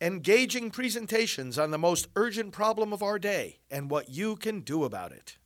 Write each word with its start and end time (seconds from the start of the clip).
engaging 0.00 0.70
presentations 0.70 1.58
on 1.58 1.70
the 1.70 1.78
most 1.78 2.08
urgent 2.16 2.52
problem 2.52 2.92
of 2.92 3.02
our 3.02 3.18
day 3.18 3.58
and 3.70 3.90
what 3.90 4.08
you 4.08 4.34
can 4.36 4.60
do 4.60 4.84
about 4.84 5.12
it. 5.12 5.36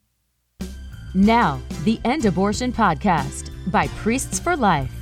Now, 1.12 1.60
the 1.82 2.00
End 2.04 2.24
Abortion 2.24 2.72
Podcast 2.72 3.50
by 3.70 3.88
Priests 3.88 4.38
for 4.38 4.56
Life. 4.56 4.92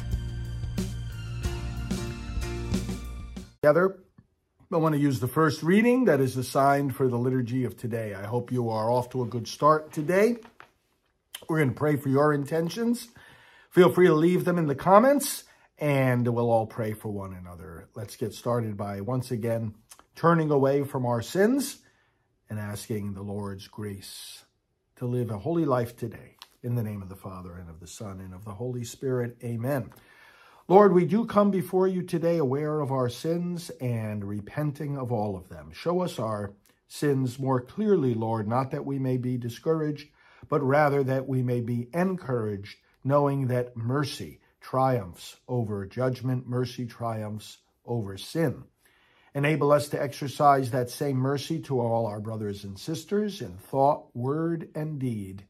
Together, 3.62 3.98
I 4.72 4.76
want 4.76 4.94
to 4.94 5.00
use 5.00 5.20
the 5.20 5.28
first 5.28 5.62
reading 5.62 6.06
that 6.06 6.20
is 6.20 6.36
assigned 6.36 6.96
for 6.96 7.08
the 7.08 7.18
liturgy 7.18 7.64
of 7.64 7.76
today. 7.76 8.14
I 8.14 8.24
hope 8.24 8.50
you 8.50 8.70
are 8.70 8.90
off 8.90 9.10
to 9.10 9.22
a 9.22 9.26
good 9.26 9.46
start 9.46 9.92
today. 9.92 10.36
We're 11.48 11.58
going 11.58 11.68
to 11.68 11.74
pray 11.74 11.96
for 11.96 12.08
your 12.08 12.32
intentions. 12.32 13.08
Feel 13.70 13.92
free 13.92 14.06
to 14.06 14.14
leave 14.14 14.44
them 14.46 14.56
in 14.56 14.66
the 14.66 14.74
comments 14.74 15.44
and 15.78 16.26
we'll 16.26 16.50
all 16.50 16.66
pray 16.66 16.92
for 16.92 17.08
one 17.10 17.34
another. 17.34 17.88
Let's 17.94 18.16
get 18.16 18.34
started 18.34 18.76
by 18.76 19.00
once 19.00 19.30
again 19.30 19.74
turning 20.14 20.50
away 20.50 20.84
from 20.84 21.06
our 21.06 21.22
sins 21.22 21.78
and 22.50 22.58
asking 22.58 23.14
the 23.14 23.22
Lord's 23.22 23.68
grace 23.68 24.44
to 24.96 25.06
live 25.06 25.30
a 25.30 25.38
holy 25.38 25.64
life 25.64 25.96
today. 25.96 26.36
In 26.62 26.76
the 26.76 26.82
name 26.82 27.02
of 27.02 27.08
the 27.08 27.16
Father, 27.16 27.56
and 27.56 27.68
of 27.68 27.80
the 27.80 27.88
Son, 27.88 28.20
and 28.20 28.32
of 28.32 28.44
the 28.44 28.54
Holy 28.54 28.84
Spirit. 28.84 29.36
Amen. 29.42 29.90
Lord, 30.68 30.92
we 30.92 31.06
do 31.06 31.24
come 31.24 31.50
before 31.50 31.88
you 31.88 32.02
today 32.02 32.38
aware 32.38 32.78
of 32.78 32.92
our 32.92 33.08
sins 33.08 33.70
and 33.80 34.24
repenting 34.24 34.96
of 34.96 35.10
all 35.10 35.34
of 35.34 35.48
them. 35.48 35.72
Show 35.72 36.02
us 36.02 36.20
our 36.20 36.52
sins 36.86 37.38
more 37.38 37.60
clearly, 37.60 38.14
Lord, 38.14 38.46
not 38.46 38.70
that 38.70 38.84
we 38.84 39.00
may 39.00 39.16
be 39.16 39.36
discouraged, 39.36 40.08
but 40.48 40.62
rather 40.62 41.02
that 41.02 41.26
we 41.26 41.42
may 41.42 41.62
be 41.62 41.88
encouraged, 41.92 42.76
knowing 43.02 43.48
that 43.48 43.76
mercy 43.76 44.38
triumphs 44.62 45.36
over 45.46 45.84
judgment, 45.84 46.48
mercy 46.48 46.86
triumphs 46.86 47.58
over 47.84 48.16
sin. 48.16 48.62
Enable 49.34 49.72
us 49.72 49.88
to 49.88 50.02
exercise 50.02 50.70
that 50.70 50.90
same 50.90 51.16
mercy 51.16 51.58
to 51.60 51.80
all 51.80 52.06
our 52.06 52.20
brothers 52.20 52.64
and 52.64 52.78
sisters 52.78 53.40
in 53.40 53.56
thought, 53.56 54.14
word, 54.14 54.68
and 54.74 54.98
deed. 54.98 55.44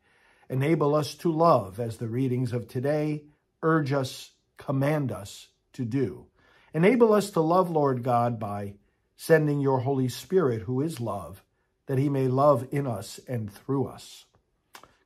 Enable 0.49 0.95
us 0.95 1.15
to 1.17 1.33
love 1.33 1.81
as 1.81 1.97
the 1.97 2.09
readings 2.09 2.53
of 2.53 2.69
today 2.69 3.25
urge 3.63 3.93
us, 3.93 4.31
command 4.57 5.13
us 5.13 5.49
to 5.73 5.85
do. 5.85 6.27
Enable 6.75 7.13
us 7.13 7.31
to 7.31 7.41
love, 7.41 7.71
Lord 7.71 8.03
God, 8.03 8.39
by 8.39 8.75
sending 9.17 9.61
your 9.61 9.81
Holy 9.81 10.09
Spirit, 10.09 10.63
who 10.63 10.81
is 10.81 11.01
love, 11.01 11.45
that 11.87 11.99
he 11.99 12.09
may 12.09 12.29
love 12.29 12.67
in 12.71 12.87
us 12.87 13.21
and 13.29 13.53
through 13.53 13.87
us. 13.87 14.25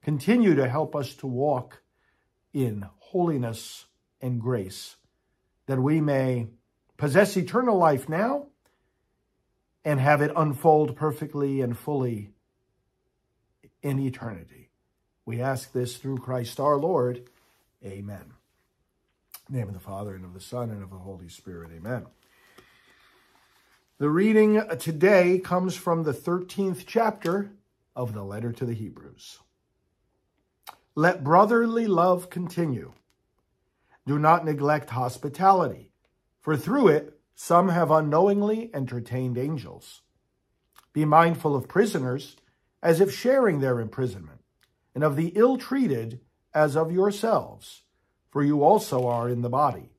Continue 0.03 0.55
to 0.55 0.69
help 0.69 0.95
us 0.95 1.15
to 1.17 1.27
walk 1.27 1.83
in 2.53 2.87
holiness 2.99 3.87
and 4.27 4.41
grace, 4.41 4.97
that 5.67 5.81
we 5.81 6.01
may 6.01 6.49
possess 6.97 7.37
eternal 7.37 7.79
life 7.79 8.09
now 8.09 8.47
and 9.85 10.01
have 10.01 10.21
it 10.21 10.33
unfold 10.37 10.97
perfectly 10.97 11.61
and 11.61 11.79
fully 11.79 12.31
in 13.83 14.01
eternity. 14.01 14.69
We 15.25 15.41
ask 15.41 15.73
this 15.73 15.97
through 15.97 16.19
Christ 16.19 16.59
our 16.59 16.77
Lord. 16.77 17.29
Amen. 17.85 18.33
name 19.49 19.69
of 19.69 19.75
the 19.75 19.81
Father, 19.81 20.17
and 20.17 20.25
of 20.25 20.35
the 20.35 20.41
Son, 20.41 20.71
and 20.71 20.83
of 20.83 20.91
the 20.91 20.97
Holy 20.97 21.29
Spirit. 21.29 21.71
Amen. 21.77 22.07
The 23.99 24.11
reading 24.11 24.61
today 24.81 25.39
comes 25.39 25.77
from 25.77 26.03
the 26.03 26.13
13th 26.13 26.83
chapter 26.85 27.53
of 27.95 28.13
the 28.13 28.25
letter 28.25 28.51
to 28.51 28.67
the 28.67 28.75
Hebrews. 28.75 29.39
Let 30.97 31.23
brotherly 31.23 31.87
love 31.87 32.29
continue. 32.29 32.93
Do 34.07 34.21
not 34.21 34.45
neglect 34.45 34.91
hospitality, 34.91 35.91
for 36.41 36.57
through 36.57 36.89
it 36.89 37.19
some 37.35 37.71
have 37.71 37.91
unknowingly 37.91 38.71
entertained 38.73 39.37
angels. 39.37 40.03
Be 40.93 41.05
mindful 41.05 41.57
of 41.57 41.69
prisoners 41.69 42.37
as 42.83 43.01
if 43.01 43.13
sharing 43.13 43.59
their 43.59 43.81
imprisonment, 43.81 44.41
and 44.95 45.03
of 45.03 45.17
the 45.17 45.33
ill 45.35 45.59
treated 45.59 46.21
as 46.55 46.77
of 46.77 46.93
yourselves, 46.93 47.83
for 48.31 48.45
you 48.45 48.63
also 48.63 49.09
are 49.09 49.29
in 49.29 49.43
the 49.43 49.49
body. 49.49 49.91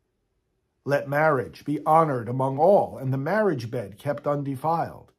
Let 0.85 1.09
marriage 1.09 1.65
be 1.65 1.85
honored 1.85 2.29
among 2.29 2.57
all, 2.57 2.97
and 2.97 3.11
the 3.11 3.17
marriage 3.17 3.69
bed 3.69 3.97
kept 3.97 4.25
undefiled, 4.25 5.11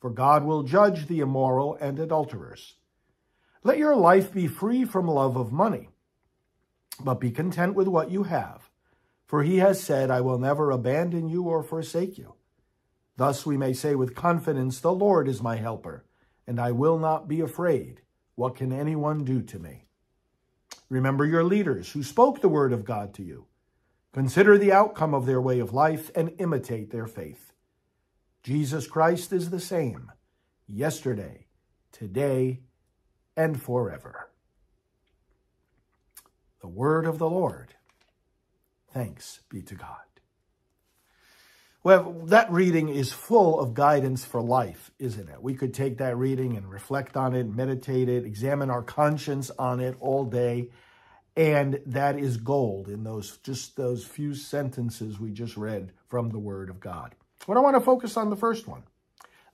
for 0.00 0.08
God 0.08 0.44
will 0.44 0.62
judge 0.62 1.06
the 1.06 1.20
immoral 1.20 1.76
and 1.78 1.98
adulterers. 1.98 2.76
Let 3.62 3.76
your 3.76 3.94
life 3.94 4.32
be 4.32 4.46
free 4.46 4.86
from 4.86 5.06
love 5.06 5.36
of 5.36 5.52
money 5.52 5.90
but 7.04 7.20
be 7.20 7.30
content 7.30 7.74
with 7.74 7.88
what 7.88 8.10
you 8.10 8.24
have. 8.24 8.70
For 9.26 9.42
he 9.42 9.58
has 9.58 9.82
said, 9.82 10.10
I 10.10 10.20
will 10.20 10.38
never 10.38 10.70
abandon 10.70 11.28
you 11.28 11.44
or 11.44 11.62
forsake 11.62 12.18
you. 12.18 12.34
Thus 13.16 13.44
we 13.44 13.56
may 13.56 13.72
say 13.72 13.94
with 13.94 14.14
confidence, 14.14 14.80
The 14.80 14.92
Lord 14.92 15.28
is 15.28 15.42
my 15.42 15.56
helper, 15.56 16.04
and 16.46 16.58
I 16.58 16.72
will 16.72 16.98
not 16.98 17.28
be 17.28 17.40
afraid. 17.40 18.00
What 18.34 18.56
can 18.56 18.72
anyone 18.72 19.24
do 19.24 19.42
to 19.42 19.58
me? 19.58 19.84
Remember 20.88 21.24
your 21.24 21.44
leaders 21.44 21.92
who 21.92 22.02
spoke 22.02 22.40
the 22.40 22.48
word 22.48 22.72
of 22.72 22.84
God 22.84 23.14
to 23.14 23.22
you. 23.22 23.46
Consider 24.12 24.58
the 24.58 24.72
outcome 24.72 25.14
of 25.14 25.26
their 25.26 25.40
way 25.40 25.60
of 25.60 25.72
life 25.72 26.10
and 26.16 26.34
imitate 26.38 26.90
their 26.90 27.06
faith. 27.06 27.52
Jesus 28.42 28.86
Christ 28.86 29.32
is 29.32 29.50
the 29.50 29.60
same, 29.60 30.10
yesterday, 30.66 31.46
today, 31.92 32.60
and 33.36 33.62
forever. 33.62 34.29
The 36.60 36.68
word 36.68 37.06
of 37.06 37.18
the 37.18 37.28
Lord. 37.28 37.74
Thanks 38.92 39.40
be 39.48 39.62
to 39.62 39.74
God. 39.74 39.96
Well, 41.82 42.12
that 42.26 42.52
reading 42.52 42.90
is 42.90 43.10
full 43.10 43.58
of 43.58 43.72
guidance 43.72 44.22
for 44.22 44.42
life, 44.42 44.90
isn't 44.98 45.30
it? 45.30 45.42
We 45.42 45.54
could 45.54 45.72
take 45.72 45.96
that 45.98 46.16
reading 46.18 46.58
and 46.58 46.70
reflect 46.70 47.16
on 47.16 47.34
it, 47.34 47.44
meditate 47.48 48.10
it, 48.10 48.26
examine 48.26 48.68
our 48.68 48.82
conscience 48.82 49.50
on 49.58 49.80
it 49.80 49.96
all 50.00 50.26
day. 50.26 50.68
And 51.36 51.80
that 51.86 52.18
is 52.18 52.36
gold 52.36 52.88
in 52.88 53.02
those 53.04 53.38
just 53.38 53.76
those 53.76 54.04
few 54.04 54.34
sentences 54.34 55.18
we 55.18 55.30
just 55.30 55.56
read 55.56 55.92
from 56.08 56.28
the 56.28 56.38
Word 56.38 56.68
of 56.68 56.80
God. 56.80 57.14
But 57.46 57.56
I 57.56 57.60
want 57.60 57.76
to 57.76 57.80
focus 57.80 58.18
on 58.18 58.28
the 58.28 58.36
first 58.36 58.68
one. 58.68 58.82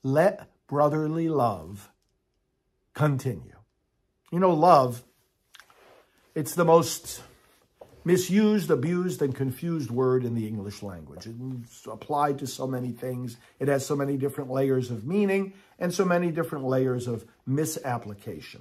Let 0.03 0.49
brotherly 0.67 1.28
love 1.28 1.91
continue. 2.93 3.56
You 4.33 4.41
know, 4.41 4.53
love 4.53 5.05
it's 6.37 6.55
the 6.55 6.67
most 6.67 7.23
misused, 8.05 8.71
abused, 8.71 9.23
and 9.23 9.35
confused 9.35 9.91
word 9.91 10.23
in 10.23 10.35
the 10.35 10.47
English 10.47 10.83
language. 10.83 11.27
It's 11.27 11.87
applied 11.87 12.39
to 12.41 12.47
so 12.47 12.67
many 12.67 12.93
things. 12.93 13.39
It 13.59 13.69
has 13.69 13.87
so 13.87 13.97
many 13.97 14.19
different 14.19 14.51
layers 14.51 14.91
of 14.91 15.07
meaning 15.07 15.55
and 15.79 15.93
so 15.93 16.05
many 16.05 16.31
different 16.31 16.67
layers 16.67 17.07
of 17.09 17.25
misapplication. 17.47 18.61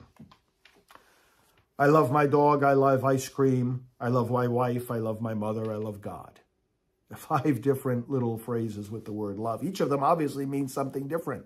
I 1.78 1.88
love 1.88 2.14
my 2.14 2.28
dog. 2.28 2.64
I 2.64 2.74
love 2.74 3.04
ice 3.04 3.28
cream. 3.28 3.88
I 4.00 4.08
love 4.08 4.32
my 4.32 4.48
wife. 4.48 4.90
I 4.90 5.00
love 5.00 5.20
my 5.20 5.34
mother. 5.34 5.70
I 5.70 5.76
love 5.76 6.02
God. 6.02 6.40
Five 7.14 7.62
different 7.62 8.10
little 8.10 8.38
phrases 8.38 8.90
with 8.90 9.04
the 9.04 9.12
word 9.12 9.38
love. 9.38 9.66
Each 9.66 9.82
of 9.82 9.90
them 9.90 10.02
obviously 10.02 10.46
means 10.46 10.74
something 10.74 11.10
different. 11.10 11.46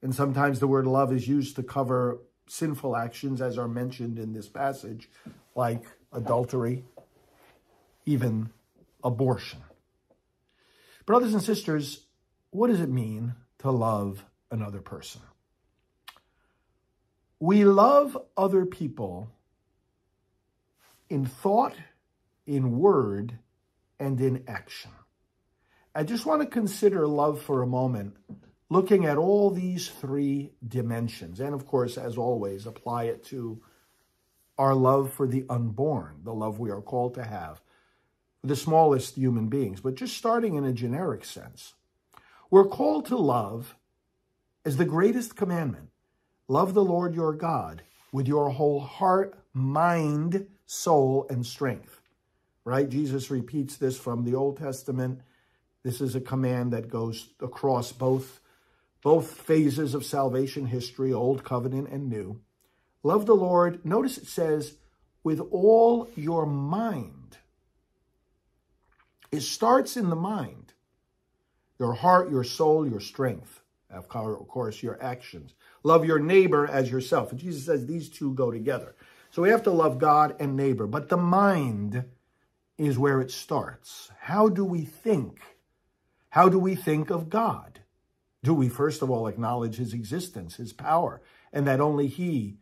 And 0.00 0.14
sometimes 0.14 0.58
the 0.58 0.66
word 0.66 0.86
love 0.86 1.12
is 1.12 1.28
used 1.28 1.56
to 1.56 1.62
cover 1.62 2.22
sinful 2.50 2.96
actions 2.96 3.40
as 3.40 3.56
are 3.56 3.68
mentioned 3.68 4.18
in 4.18 4.32
this 4.32 4.48
passage, 4.48 5.08
like 5.54 5.84
adultery, 6.12 6.84
even 8.06 8.50
abortion. 9.04 9.60
Brothers 11.06 11.32
and 11.32 11.42
sisters, 11.42 12.06
what 12.50 12.66
does 12.66 12.80
it 12.80 12.88
mean 12.88 13.34
to 13.58 13.70
love 13.70 14.24
another 14.50 14.80
person? 14.80 15.20
We 17.38 17.64
love 17.64 18.18
other 18.36 18.66
people 18.66 19.30
in 21.08 21.26
thought, 21.26 21.74
in 22.46 22.78
word, 22.78 23.38
and 23.98 24.20
in 24.20 24.44
action. 24.48 24.90
I 25.94 26.02
just 26.02 26.26
want 26.26 26.42
to 26.42 26.46
consider 26.46 27.06
love 27.06 27.42
for 27.42 27.62
a 27.62 27.66
moment 27.66 28.16
looking 28.70 29.04
at 29.04 29.18
all 29.18 29.50
these 29.50 29.88
three 29.88 30.52
dimensions. 30.66 31.40
And 31.40 31.54
of 31.54 31.66
course, 31.66 31.98
as 31.98 32.16
always, 32.16 32.64
apply 32.64 33.04
it 33.04 33.24
to 33.24 33.60
our 34.56 34.74
love 34.74 35.12
for 35.12 35.26
the 35.26 35.44
unborn, 35.50 36.20
the 36.22 36.32
love 36.32 36.58
we 36.58 36.70
are 36.70 36.80
called 36.80 37.14
to 37.14 37.24
have 37.24 37.60
the 38.42 38.56
smallest 38.56 39.16
human 39.16 39.48
beings. 39.48 39.80
But 39.80 39.96
just 39.96 40.16
starting 40.16 40.54
in 40.54 40.64
a 40.64 40.72
generic 40.72 41.24
sense, 41.24 41.74
we're 42.50 42.66
called 42.66 43.06
to 43.06 43.16
love 43.16 43.76
as 44.64 44.76
the 44.76 44.84
greatest 44.84 45.36
commandment. 45.36 45.90
Love 46.48 46.74
the 46.74 46.84
Lord 46.84 47.14
your 47.14 47.32
God 47.32 47.82
with 48.12 48.26
your 48.26 48.50
whole 48.50 48.80
heart, 48.80 49.38
mind, 49.52 50.46
soul, 50.66 51.26
and 51.30 51.44
strength. 51.44 52.00
Right? 52.64 52.88
Jesus 52.88 53.30
repeats 53.30 53.76
this 53.76 53.98
from 53.98 54.24
the 54.24 54.34
Old 54.34 54.58
Testament. 54.58 55.20
This 55.82 56.00
is 56.00 56.14
a 56.14 56.20
command 56.20 56.72
that 56.72 56.88
goes 56.88 57.28
across 57.40 57.92
both 57.92 58.39
both 59.02 59.32
phases 59.32 59.94
of 59.94 60.04
salvation 60.04 60.66
history, 60.66 61.12
Old 61.12 61.42
Covenant 61.44 61.88
and 61.88 62.08
New. 62.08 62.40
Love 63.02 63.26
the 63.26 63.34
Lord. 63.34 63.84
Notice 63.84 64.18
it 64.18 64.26
says, 64.26 64.76
with 65.22 65.40
all 65.50 66.08
your 66.16 66.46
mind. 66.46 67.38
It 69.32 69.42
starts 69.42 69.96
in 69.96 70.10
the 70.10 70.16
mind. 70.16 70.72
your 71.80 71.94
heart, 71.94 72.30
your 72.30 72.44
soul, 72.44 72.86
your 72.86 73.00
strength. 73.00 73.62
Of 73.90 74.06
course, 74.08 74.82
your 74.82 75.02
actions. 75.02 75.54
Love 75.82 76.04
your 76.04 76.20
neighbor 76.20 76.66
as 76.66 76.90
yourself. 76.90 77.32
And 77.32 77.40
Jesus 77.40 77.64
says 77.64 77.86
these 77.86 78.08
two 78.08 78.34
go 78.34 78.52
together. 78.52 78.94
So 79.30 79.42
we 79.42 79.48
have 79.48 79.64
to 79.64 79.70
love 79.70 79.98
God 79.98 80.36
and 80.38 80.56
neighbor. 80.56 80.86
But 80.86 81.08
the 81.08 81.16
mind 81.16 82.04
is 82.78 82.98
where 82.98 83.20
it 83.20 83.30
starts. 83.30 84.10
How 84.20 84.48
do 84.48 84.64
we 84.64 84.84
think? 84.84 85.40
How 86.28 86.48
do 86.48 86.58
we 86.58 86.76
think 86.76 87.10
of 87.10 87.30
God? 87.30 87.79
Do 88.42 88.54
we 88.54 88.68
first 88.68 89.02
of 89.02 89.10
all 89.10 89.26
acknowledge 89.26 89.76
his 89.76 89.92
existence, 89.92 90.56
his 90.56 90.72
power, 90.72 91.20
and 91.52 91.66
that 91.66 91.80
only 91.80 92.06
he 92.06 92.56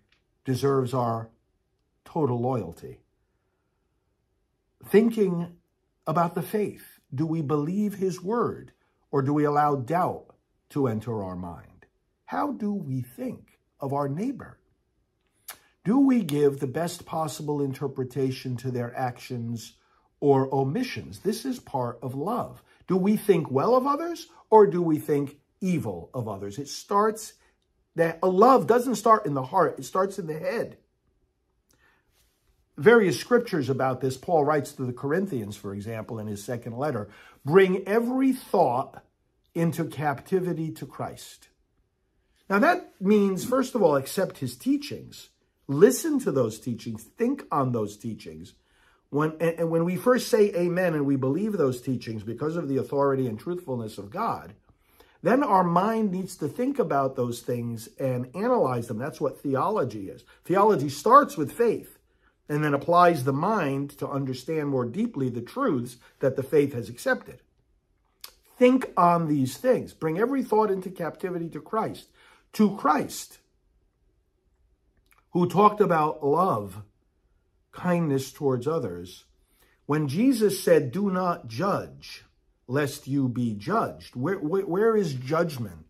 deserves 0.44 0.92
our 0.92 1.30
total 2.04 2.40
loyalty? 2.40 3.00
Thinking 4.84 5.56
about 6.06 6.34
the 6.34 6.42
faith. 6.42 7.00
Do 7.14 7.26
we 7.26 7.42
believe 7.42 7.94
his 7.94 8.22
word 8.22 8.72
or 9.10 9.22
do 9.22 9.32
we 9.32 9.44
allow 9.44 9.76
doubt 9.76 10.34
to 10.70 10.88
enter 10.88 11.22
our 11.22 11.36
mind? 11.36 11.86
How 12.25 12.52
do 12.52 12.72
we 12.72 13.02
think 13.02 13.58
of 13.80 13.92
our 13.92 14.08
neighbor? 14.08 14.58
Do 15.84 15.98
we 15.98 16.22
give 16.22 16.60
the 16.60 16.66
best 16.66 17.06
possible 17.06 17.62
interpretation 17.62 18.56
to 18.58 18.70
their 18.70 18.94
actions 18.96 19.75
or 20.20 20.52
omissions? 20.52 21.20
This 21.20 21.44
is 21.44 21.60
part 21.60 21.98
of 22.02 22.14
love. 22.14 22.62
Do 22.86 22.96
we 22.96 23.16
think 23.16 23.50
well 23.50 23.75
of 23.75 23.86
others 23.86 24.26
or 24.50 24.66
do 24.66 24.82
we 24.82 24.98
think 24.98 25.38
evil 25.60 26.10
of 26.14 26.28
others? 26.28 26.58
It 26.58 26.69
starts 26.69 27.34
that 27.96 28.19
a 28.22 28.28
love 28.28 28.66
doesn't 28.66 28.94
start 28.94 29.26
in 29.26 29.34
the 29.34 29.43
heart, 29.43 29.78
it 29.78 29.84
starts 29.84 30.19
in 30.19 30.26
the 30.26 30.38
head. 30.38 30.78
Various 32.76 33.19
scriptures 33.19 33.69
about 33.69 34.00
this, 34.00 34.16
Paul 34.16 34.44
writes 34.44 34.72
to 34.72 34.84
the 34.84 34.93
Corinthians, 34.93 35.56
for 35.56 35.75
example, 35.75 36.20
in 36.20 36.28
his 36.28 36.44
second 36.44 36.76
letter 36.76 37.08
bring 37.44 37.87
every 37.88 38.32
thought 38.32 39.02
into 39.55 39.84
captivity 39.84 40.70
to 40.70 40.87
Christ. 40.87 41.49
Now, 42.49 42.61
that 42.61 42.93
means, 43.00 43.44
first 43.44 43.75
of 43.75 43.82
all, 43.82 43.96
accept 43.96 44.38
his 44.38 44.56
teachings, 44.56 45.31
listen 45.66 46.19
to 46.20 46.32
those 46.32 46.61
teachings, 46.61 47.02
think 47.02 47.44
on 47.50 47.72
those 47.72 47.96
teachings. 47.96 48.54
When, 49.11 49.32
and 49.40 49.70
when 49.70 49.84
we 49.84 49.96
first 49.96 50.28
say 50.28 50.54
amen 50.54 50.94
and 50.94 51.06
we 51.06 51.16
believe 51.16 51.52
those 51.52 51.81
teachings 51.81 52.22
because 52.22 52.56
of 52.56 52.69
the 52.69 52.76
authority 52.76 53.26
and 53.26 53.38
truthfulness 53.38 53.99
of 53.99 54.11
God, 54.11 54.54
then 55.23 55.43
our 55.43 55.65
mind 55.65 56.12
needs 56.12 56.37
to 56.37 56.49
think 56.49 56.79
about 56.79 57.17
those 57.17 57.41
things 57.41 57.88
and 57.99 58.31
analyze 58.35 58.87
them. 58.87 58.99
That's 58.99 59.20
what 59.20 59.41
theology 59.41 60.09
is. 60.09 60.25
Theology 60.44 60.88
starts 60.88 61.37
with 61.37 61.53
faith 61.53 61.99
and 62.49 62.62
then 62.62 62.73
applies 62.75 63.25
the 63.25 63.32
mind 63.32 63.91
to 63.99 64.09
understand 64.09 64.69
more 64.69 64.87
deeply 64.87 65.29
the 65.29 65.43
truths 65.43 65.97
that 66.20 66.37
the 66.37 66.43
faith 66.43 66.73
has 66.73 66.88
accepted. 66.88 67.41
Think 68.56 68.91
on 68.97 69.29
these 69.29 69.56
things. 69.56 69.93
Bring 69.93 70.19
every 70.19 70.43
thought 70.43 70.70
into 70.70 70.91
captivity 70.91 71.49
to 71.50 71.61
Christ. 71.61 72.09
To 72.55 72.76
Christ, 72.76 73.38
who 75.32 75.49
talked 75.49 75.81
about 75.81 76.25
love, 76.25 76.82
kindness 77.73 78.32
towards 78.32 78.67
others. 78.67 79.25
When 79.87 80.09
Jesus 80.09 80.62
said, 80.62 80.91
Do 80.91 81.11
not 81.11 81.47
judge, 81.47 82.25
lest 82.69 83.09
you 83.09 83.29
be 83.29 83.55
judged, 83.55 84.15
where, 84.15 84.38
where, 84.38 84.67
where 84.67 84.97
is 84.97 85.15
judgment 85.15 85.87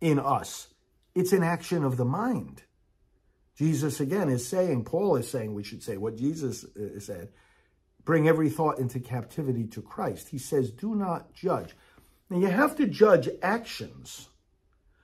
in 0.00 0.18
us? 0.18 0.68
It's 1.14 1.32
an 1.32 1.42
action 1.42 1.82
of 1.82 1.96
the 1.96 2.04
mind. 2.04 2.62
Jesus, 3.56 3.98
again, 3.98 4.28
is 4.28 4.46
saying, 4.46 4.84
Paul 4.84 5.16
is 5.16 5.28
saying, 5.28 5.54
we 5.54 5.64
should 5.64 5.82
say 5.82 5.96
what 5.96 6.16
Jesus 6.16 6.64
uh, 6.64 7.00
said 7.00 7.30
bring 8.04 8.28
every 8.28 8.50
thought 8.50 8.78
into 8.78 9.00
captivity 9.00 9.66
to 9.68 9.82
Christ. 9.82 10.28
He 10.28 10.38
says, 10.38 10.70
do 10.70 10.94
not 10.94 11.32
judge. 11.34 11.76
Now, 12.28 12.38
you 12.38 12.48
have 12.48 12.76
to 12.76 12.86
judge 12.86 13.28
actions. 13.42 14.28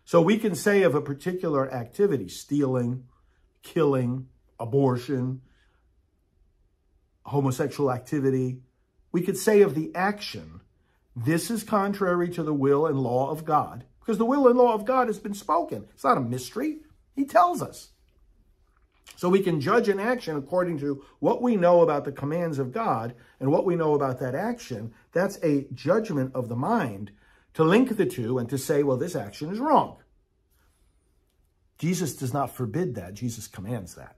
So 0.05 0.21
we 0.23 0.39
can 0.39 0.55
say 0.55 0.83
of 0.83 0.95
a 0.95 1.01
particular 1.01 1.73
activity, 1.73 2.29
stealing, 2.29 3.05
killing, 3.63 4.29
abortion, 4.59 5.43
homosexual 7.25 7.93
activity, 7.93 8.63
we 9.13 9.23
could 9.23 9.37
say 9.37 9.63
of 9.63 9.75
the 9.75 9.95
action, 9.95 10.61
this 11.17 11.51
is 11.51 11.63
contrary 11.65 12.29
to 12.31 12.43
the 12.43 12.55
will 12.55 12.87
and 12.87 13.01
law 13.01 13.31
of 13.31 13.45
God, 13.45 13.85
because 14.01 14.19
the 14.19 14.25
will 14.25 14.49
and 14.49 14.59
law 14.59 14.75
of 14.75 14.85
God 14.85 15.07
has 15.09 15.19
been 15.19 15.35
spoken. 15.35 15.87
It's 15.95 16.05
not 16.05 16.19
a 16.19 16.21
mystery. 16.21 16.79
He 17.15 17.25
tells 17.25 17.63
us. 17.63 17.91
So 19.17 19.29
we 19.29 19.43
can 19.43 19.61
judge 19.61 19.89
an 19.89 19.99
action 19.99 20.37
according 20.37 20.79
to 20.79 21.03
what 21.19 21.43
we 21.43 21.57
know 21.57 21.81
about 21.81 22.05
the 22.05 22.13
commands 22.13 22.61
of 22.61 22.71
God 22.71 23.15
and 23.41 23.51
what 23.51 23.65
we 23.65 23.75
know 23.75 23.95
about 23.95 24.21
that 24.21 24.37
action. 24.37 24.95
That's 25.13 25.39
a 25.43 25.67
judgment 25.75 26.37
of 26.37 26.49
the 26.49 26.55
mind 26.55 27.11
to 27.55 27.65
link 27.65 27.97
the 27.97 28.07
two 28.07 28.39
and 28.39 28.49
to 28.49 28.59
say, 28.59 28.85
well, 28.85 28.97
this 28.97 29.17
action 29.17 29.51
is 29.51 29.59
wrong. 29.59 29.97
Jesus 31.79 32.15
does 32.15 32.33
not 32.33 32.55
forbid 32.55 32.95
that. 32.95 33.15
Jesus 33.15 33.49
commands 33.49 33.97
that. 33.97 34.18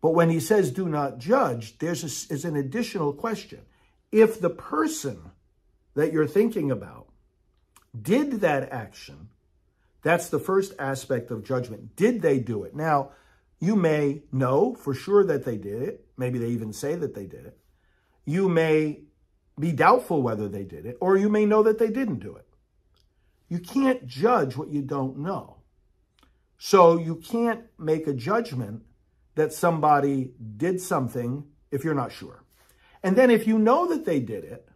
But 0.00 0.10
when 0.10 0.30
he 0.30 0.40
says 0.40 0.70
do 0.70 0.88
not 0.88 1.18
judge, 1.18 1.78
there's, 1.78 2.04
a, 2.04 2.28
there's 2.28 2.44
an 2.44 2.56
additional 2.56 3.12
question. 3.12 3.60
If 4.12 4.40
the 4.40 4.50
person 4.50 5.32
that 5.94 6.12
you're 6.12 6.26
thinking 6.26 6.70
about 6.70 7.08
did 8.00 8.40
that 8.40 8.70
action, 8.70 9.28
that's 10.02 10.28
the 10.28 10.38
first 10.38 10.72
aspect 10.78 11.30
of 11.30 11.44
judgment. 11.44 11.96
Did 11.96 12.22
they 12.22 12.38
do 12.38 12.62
it? 12.62 12.74
Now, 12.74 13.10
you 13.60 13.74
may 13.74 14.22
know 14.30 14.74
for 14.74 14.94
sure 14.94 15.24
that 15.24 15.44
they 15.44 15.56
did 15.56 15.82
it. 15.82 16.06
Maybe 16.16 16.38
they 16.38 16.48
even 16.48 16.72
say 16.72 16.94
that 16.94 17.14
they 17.14 17.26
did 17.26 17.46
it. 17.46 17.58
You 18.24 18.48
may 18.48 19.00
be 19.58 19.72
doubtful 19.72 20.22
whether 20.22 20.48
they 20.48 20.64
did 20.64 20.86
it, 20.86 20.96
or 21.00 21.16
you 21.16 21.28
may 21.28 21.44
know 21.44 21.64
that 21.64 21.78
they 21.78 21.90
didn't 21.90 22.20
do 22.20 22.36
it. 22.36 22.46
You 23.48 23.58
can't 23.58 24.06
judge 24.06 24.56
what 24.56 24.68
you 24.68 24.82
don't 24.82 25.18
know. 25.18 25.56
So 26.58 26.98
you 26.98 27.16
can't 27.16 27.64
make 27.78 28.06
a 28.06 28.12
judgment 28.12 28.82
that 29.38 29.52
somebody 29.52 30.32
did 30.56 30.80
something 30.80 31.44
if 31.70 31.84
you're 31.84 31.94
not 31.94 32.10
sure. 32.10 32.42
And 33.04 33.14
then 33.14 33.30
if 33.30 33.46
you 33.46 33.56
know 33.56 33.88
that 33.88 34.04
they 34.04 34.18
did 34.18 34.42
it, 34.42 34.68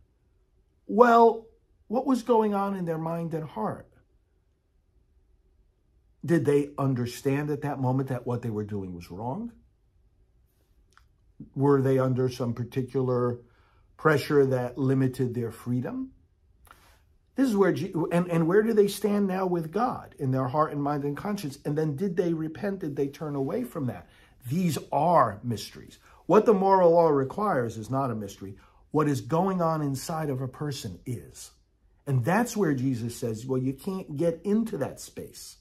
well, 0.86 1.46
what 1.88 2.06
was 2.06 2.22
going 2.22 2.54
on 2.54 2.76
in 2.76 2.84
their 2.84 2.98
mind 2.98 3.34
and 3.34 3.44
heart? 3.44 3.88
Did 6.24 6.44
they 6.44 6.70
understand 6.78 7.50
at 7.50 7.62
that 7.62 7.80
moment 7.80 8.10
that 8.10 8.24
what 8.24 8.42
they 8.42 8.50
were 8.50 8.64
doing 8.64 8.94
was 8.94 9.10
wrong? 9.10 9.50
Were 11.56 11.82
they 11.82 11.98
under 11.98 12.28
some 12.28 12.54
particular 12.54 13.40
pressure 13.96 14.46
that 14.46 14.78
limited 14.78 15.34
their 15.34 15.50
freedom? 15.50 16.12
This 17.34 17.48
is 17.48 17.56
where, 17.56 17.74
and, 18.12 18.30
and 18.30 18.46
where 18.46 18.62
do 18.62 18.74
they 18.74 18.86
stand 18.86 19.26
now 19.26 19.46
with 19.46 19.72
God 19.72 20.14
in 20.20 20.31
their 20.31 20.46
heart 20.46 20.70
and 20.70 20.81
mind 20.81 21.02
and 21.02 21.16
conscience? 21.16 21.58
And 21.64 21.76
then 21.76 21.96
did 21.96 22.16
they 22.16 22.32
repent? 22.32 22.78
Did 22.78 22.94
they 22.94 23.08
turn 23.08 23.34
away 23.34 23.64
from 23.64 23.86
that? 23.86 24.06
These 24.49 24.79
are 24.91 25.41
mysteries. 25.43 25.99
What 26.27 26.46
the 26.46 26.55
moral 26.55 26.93
law 26.93 27.08
requires 27.08 27.77
is 27.77 27.91
not 27.91 28.11
a 28.11 28.15
mystery. 28.15 28.56
What 28.91 29.08
is 29.08 29.20
going 29.20 29.61
on 29.61 29.82
inside 29.82 30.31
of 30.31 30.41
a 30.41 30.49
person 30.49 30.99
is. 31.06 31.51
And 32.06 32.25
that's 32.25 32.56
where 32.56 32.75
Jesus 32.75 33.17
says, 33.17 33.46
well, 33.46 33.61
you 33.61 33.72
can't 33.72 34.17
get 34.17 34.41
into 34.44 34.77
that 34.79 35.01
space. 35.01 35.56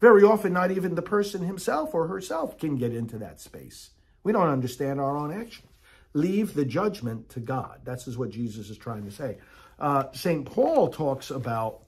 Very 0.00 0.22
often, 0.22 0.52
not 0.52 0.70
even 0.70 0.94
the 0.94 1.02
person 1.02 1.42
himself 1.42 1.94
or 1.94 2.06
herself 2.08 2.58
can 2.58 2.76
get 2.76 2.94
into 2.94 3.18
that 3.18 3.40
space. 3.40 3.90
We 4.22 4.32
don't 4.32 4.48
understand 4.48 5.00
our 5.00 5.16
own 5.16 5.32
actions. 5.32 5.72
Leave 6.12 6.54
the 6.54 6.64
judgment 6.64 7.28
to 7.30 7.40
God. 7.40 7.80
That's 7.84 8.06
what 8.16 8.30
Jesus 8.30 8.70
is 8.70 8.78
trying 8.78 9.04
to 9.04 9.10
say. 9.10 9.38
Uh, 9.78 10.04
St. 10.12 10.44
Paul 10.44 10.88
talks 10.88 11.30
about 11.30 11.80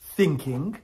thinking 0.00 0.78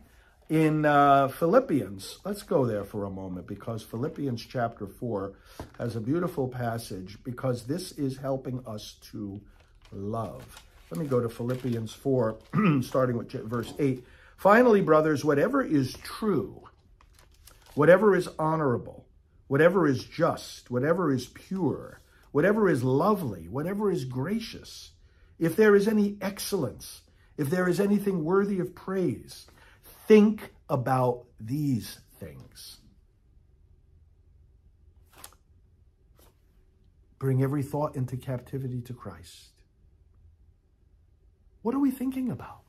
in 0.49 0.85
uh, 0.85 1.29
Philippians. 1.29 2.19
Let's 2.25 2.43
go 2.43 2.67
there 2.67 2.85
for 2.85 3.05
a 3.05 3.11
moment 3.11 3.47
because 3.47 3.83
Philippians 3.83 4.45
chapter 4.45 4.87
4 4.87 5.33
has 5.79 5.97
a 5.97 6.01
beautiful 6.01 6.49
passage 6.49 7.19
because 7.25 7.65
this 7.65 7.93
is 7.93 8.19
helping 8.19 8.65
us 8.67 8.97
to 9.13 9.41
love. 9.93 10.63
Let 10.91 11.01
me 11.01 11.07
go 11.07 11.21
to 11.21 11.29
Philippians 11.29 11.93
4, 11.93 12.39
starting 12.83 13.17
with 13.17 13.33
verse 13.33 13.73
8. 13.79 14.05
Finally, 14.37 14.83
brothers, 14.83 15.25
whatever 15.25 15.63
is 15.63 15.95
true, 16.03 16.69
whatever 17.75 18.15
is 18.15 18.29
honorable, 18.39 19.07
whatever 19.49 19.87
is 19.87 20.05
just, 20.05 20.71
whatever 20.71 21.13
is 21.13 21.27
pure, 21.27 22.01
whatever 22.33 22.69
is 22.69 22.85
lovely, 22.85 23.49
whatever 23.49 23.91
is 23.91 24.05
gracious, 24.05 24.91
if 25.39 25.57
there 25.57 25.75
is 25.75 25.89
any 25.89 26.17
excellence, 26.21 27.01
if 27.37 27.49
there 27.49 27.67
is 27.67 27.81
anything 27.81 28.25
worthy 28.25 28.61
of 28.61 28.75
praise, 28.75 29.47
think 30.07 30.53
about 30.69 31.25
these 31.41 32.01
things. 32.19 32.79
Bring 37.19 37.43
every 37.43 37.63
thought 37.63 37.97
into 37.97 38.17
captivity 38.17 38.81
to 38.83 38.93
Christ. 38.93 39.51
What 41.63 41.75
are 41.75 41.79
we 41.79 41.91
thinking 41.91 42.31
about? 42.31 42.61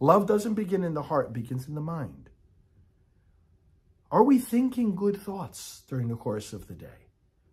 Love 0.00 0.26
doesn't 0.26 0.54
begin 0.54 0.82
in 0.82 0.94
the 0.94 1.02
heart, 1.02 1.26
it 1.26 1.32
begins 1.32 1.68
in 1.68 1.74
the 1.74 1.80
mind. 1.80 2.30
Are 4.10 4.24
we 4.24 4.38
thinking 4.38 4.96
good 4.96 5.16
thoughts 5.16 5.82
during 5.88 6.08
the 6.08 6.16
course 6.16 6.52
of 6.52 6.66
the 6.66 6.74
day? 6.74 7.06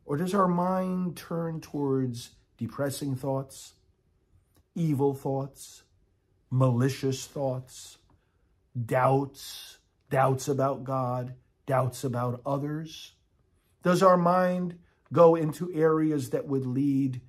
Or 0.05 0.17
does 0.17 0.33
our 0.33 0.47
mind 0.47 1.17
turn 1.17 1.61
towards 1.61 2.31
depressing 2.57 3.15
thoughts, 3.15 3.73
evil 4.73 5.13
thoughts, 5.13 5.83
malicious 6.49 7.27
thoughts, 7.27 7.97
doubts, 8.85 9.77
doubts 10.09 10.47
about 10.47 10.83
God, 10.83 11.33
doubts 11.65 12.03
about 12.03 12.41
others? 12.45 13.13
Does 13.83 14.03
our 14.03 14.17
mind 14.17 14.77
go 15.11 15.35
into 15.35 15.71
areas 15.73 16.31
that 16.31 16.47
would 16.47 16.65
lead 16.65 17.21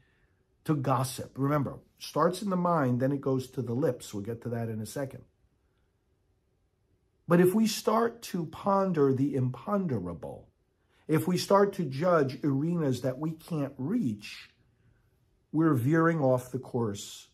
to 0.65 0.75
gossip? 0.75 1.33
Remember, 1.37 1.79
starts 1.99 2.43
in 2.43 2.51
the 2.51 2.57
mind, 2.57 3.01
then 3.01 3.13
it 3.13 3.21
goes 3.21 3.49
to 3.51 3.63
the 3.63 3.75
lips. 3.75 4.13
We'll 4.13 4.25
get 4.25 4.43
to 4.43 4.49
that 4.51 4.69
in 4.69 4.81
a 4.81 4.87
second. 4.87 5.25
But 7.27 7.41
if 7.41 7.55
we 7.55 7.67
start 7.67 8.23
to 8.23 8.47
ponder 8.47 9.13
the 9.13 9.35
imponderable, 9.35 10.49
if 11.07 11.29
we 11.29 11.37
start 11.37 11.75
to 11.75 11.85
judge 11.85 12.39
arenas 12.43 13.03
that 13.03 13.19
we 13.19 13.33
can't 13.33 13.75
reach, 13.77 14.51
we're 15.53 15.75
veering 15.75 16.21
off 16.21 16.51
the 16.51 16.59
course 16.59 17.29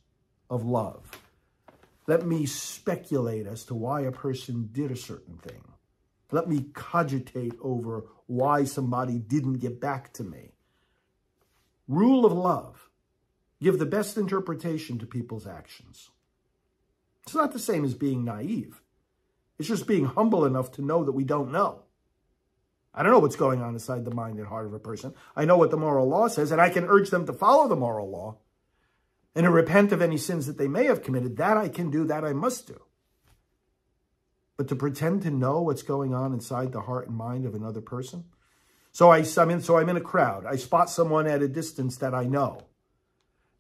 of 0.50 0.64
love. 0.64 1.11
Let 2.06 2.26
me 2.26 2.46
speculate 2.46 3.46
as 3.46 3.64
to 3.64 3.75
why 3.75 4.02
a 4.02 4.12
person 4.12 4.68
did 4.73 4.90
a 4.90 4.96
certain 4.96 5.38
thing. 5.38 5.62
Let 6.30 6.49
me 6.49 6.66
cogitate 6.75 7.54
over 7.62 8.04
why 8.26 8.64
somebody 8.64 9.18
didn't 9.18 9.58
get 9.58 9.80
back 9.80 10.12
to 10.14 10.25
me. 10.25 10.52
Rule 11.88 12.26
of 12.26 12.32
love. 12.32 12.90
Give 13.62 13.78
the 13.78 13.87
best 13.87 14.18
interpretation 14.18 14.99
to 14.99 15.06
people's 15.06 15.46
actions. 15.46 16.11
It's 17.23 17.34
not 17.34 17.52
the 17.52 17.58
same 17.58 17.84
as 17.84 17.94
being 17.94 18.25
naive. 18.25 18.82
It's 19.58 19.68
just 19.68 19.87
being 19.87 20.04
humble 20.04 20.44
enough 20.44 20.73
to 20.73 20.82
know 20.82 21.04
that 21.04 21.12
we 21.12 21.25
don't 21.25 21.52
know. 21.52 21.84
I 22.92 23.02
don't 23.02 23.12
know 23.12 23.18
what's 23.18 23.37
going 23.37 23.62
on 23.62 23.75
inside 23.75 24.04
the 24.04 24.14
mind 24.14 24.38
and 24.38 24.46
heart 24.46 24.66
of 24.66 24.75
a 24.75 24.78
person. 24.78 25.14
I 25.34 25.44
know 25.44 25.56
what 25.56 25.70
the 25.70 25.76
moral 25.76 26.08
law 26.08 26.28
says, 26.28 26.52
and 26.52 26.61
I 26.61 26.70
can 26.70 26.84
urge 26.84 27.11
them 27.11 27.26
to 27.26 27.32
follow 27.32 27.66
the 27.66 27.76
moral 27.76 28.11
law 28.11 28.38
and 29.34 29.44
to 29.44 29.50
repent 29.50 29.92
of 29.92 30.00
any 30.00 30.16
sins 30.16 30.46
that 30.46 30.58
they 30.58 30.68
may 30.68 30.84
have 30.84 31.02
committed. 31.02 31.36
That 31.36 31.56
I 31.56 31.68
can 31.68 31.90
do, 31.90 32.04
that 32.06 32.24
I 32.24 32.32
must 32.32 32.66
do. 32.66 32.80
But 34.56 34.68
to 34.68 34.76
pretend 34.76 35.22
to 35.22 35.30
know 35.30 35.62
what's 35.62 35.82
going 35.82 36.14
on 36.14 36.32
inside 36.32 36.72
the 36.72 36.82
heart 36.82 37.08
and 37.08 37.16
mind 37.16 37.44
of 37.44 37.54
another 37.54 37.80
person. 37.80 38.24
So 38.92 39.10
I, 39.10 39.24
I'm 39.36 39.50
in, 39.50 39.60
so 39.60 39.76
I'm 39.76 39.88
in 39.88 39.96
a 39.96 40.00
crowd. 40.00 40.46
I 40.46 40.54
spot 40.54 40.88
someone 40.88 41.26
at 41.26 41.42
a 41.42 41.48
distance 41.48 41.96
that 41.96 42.14
I 42.14 42.24
know. 42.24 42.62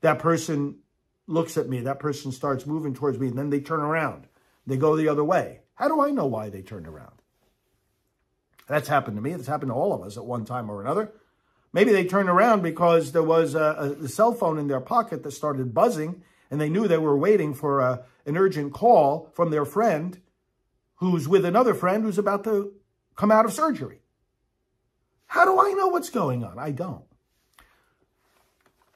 That 0.00 0.20
person 0.20 0.78
looks 1.26 1.56
at 1.56 1.68
me. 1.68 1.80
That 1.80 1.98
person 1.98 2.30
starts 2.30 2.66
moving 2.66 2.94
towards 2.94 3.18
me, 3.18 3.28
and 3.28 3.36
then 3.36 3.50
they 3.50 3.60
turn 3.60 3.80
around. 3.80 4.28
They 4.66 4.76
go 4.76 4.96
the 4.96 5.08
other 5.08 5.24
way. 5.24 5.60
How 5.74 5.88
do 5.88 6.00
I 6.00 6.10
know 6.10 6.26
why 6.26 6.50
they 6.50 6.62
turned 6.62 6.86
around? 6.86 7.14
That's 8.68 8.86
happened 8.86 9.16
to 9.16 9.22
me. 9.22 9.32
It's 9.32 9.48
happened 9.48 9.70
to 9.70 9.74
all 9.74 9.92
of 9.92 10.02
us 10.02 10.16
at 10.16 10.24
one 10.24 10.44
time 10.44 10.70
or 10.70 10.80
another. 10.80 11.12
Maybe 11.74 11.90
they 11.90 12.04
turned 12.04 12.28
around 12.28 12.62
because 12.62 13.10
there 13.10 13.22
was 13.22 13.56
a, 13.56 13.96
a 14.00 14.08
cell 14.08 14.32
phone 14.32 14.58
in 14.58 14.68
their 14.68 14.80
pocket 14.80 15.24
that 15.24 15.32
started 15.32 15.74
buzzing 15.74 16.22
and 16.48 16.60
they 16.60 16.68
knew 16.68 16.86
they 16.86 16.98
were 16.98 17.18
waiting 17.18 17.52
for 17.52 17.80
a, 17.80 18.04
an 18.24 18.36
urgent 18.36 18.72
call 18.72 19.28
from 19.34 19.50
their 19.50 19.64
friend 19.64 20.20
who's 20.96 21.26
with 21.26 21.44
another 21.44 21.74
friend 21.74 22.04
who's 22.04 22.16
about 22.16 22.44
to 22.44 22.72
come 23.16 23.32
out 23.32 23.44
of 23.44 23.52
surgery. 23.52 23.98
How 25.26 25.44
do 25.44 25.60
I 25.60 25.72
know 25.72 25.88
what's 25.88 26.10
going 26.10 26.44
on? 26.44 26.60
I 26.60 26.70
don't. 26.70 27.04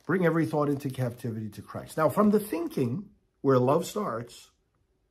Bring 0.06 0.24
every 0.24 0.46
thought 0.46 0.68
into 0.68 0.88
captivity 0.88 1.48
to 1.50 1.62
Christ. 1.62 1.96
Now, 1.96 2.08
from 2.08 2.30
the 2.30 2.38
thinking 2.38 3.06
where 3.40 3.58
love 3.58 3.86
starts, 3.86 4.50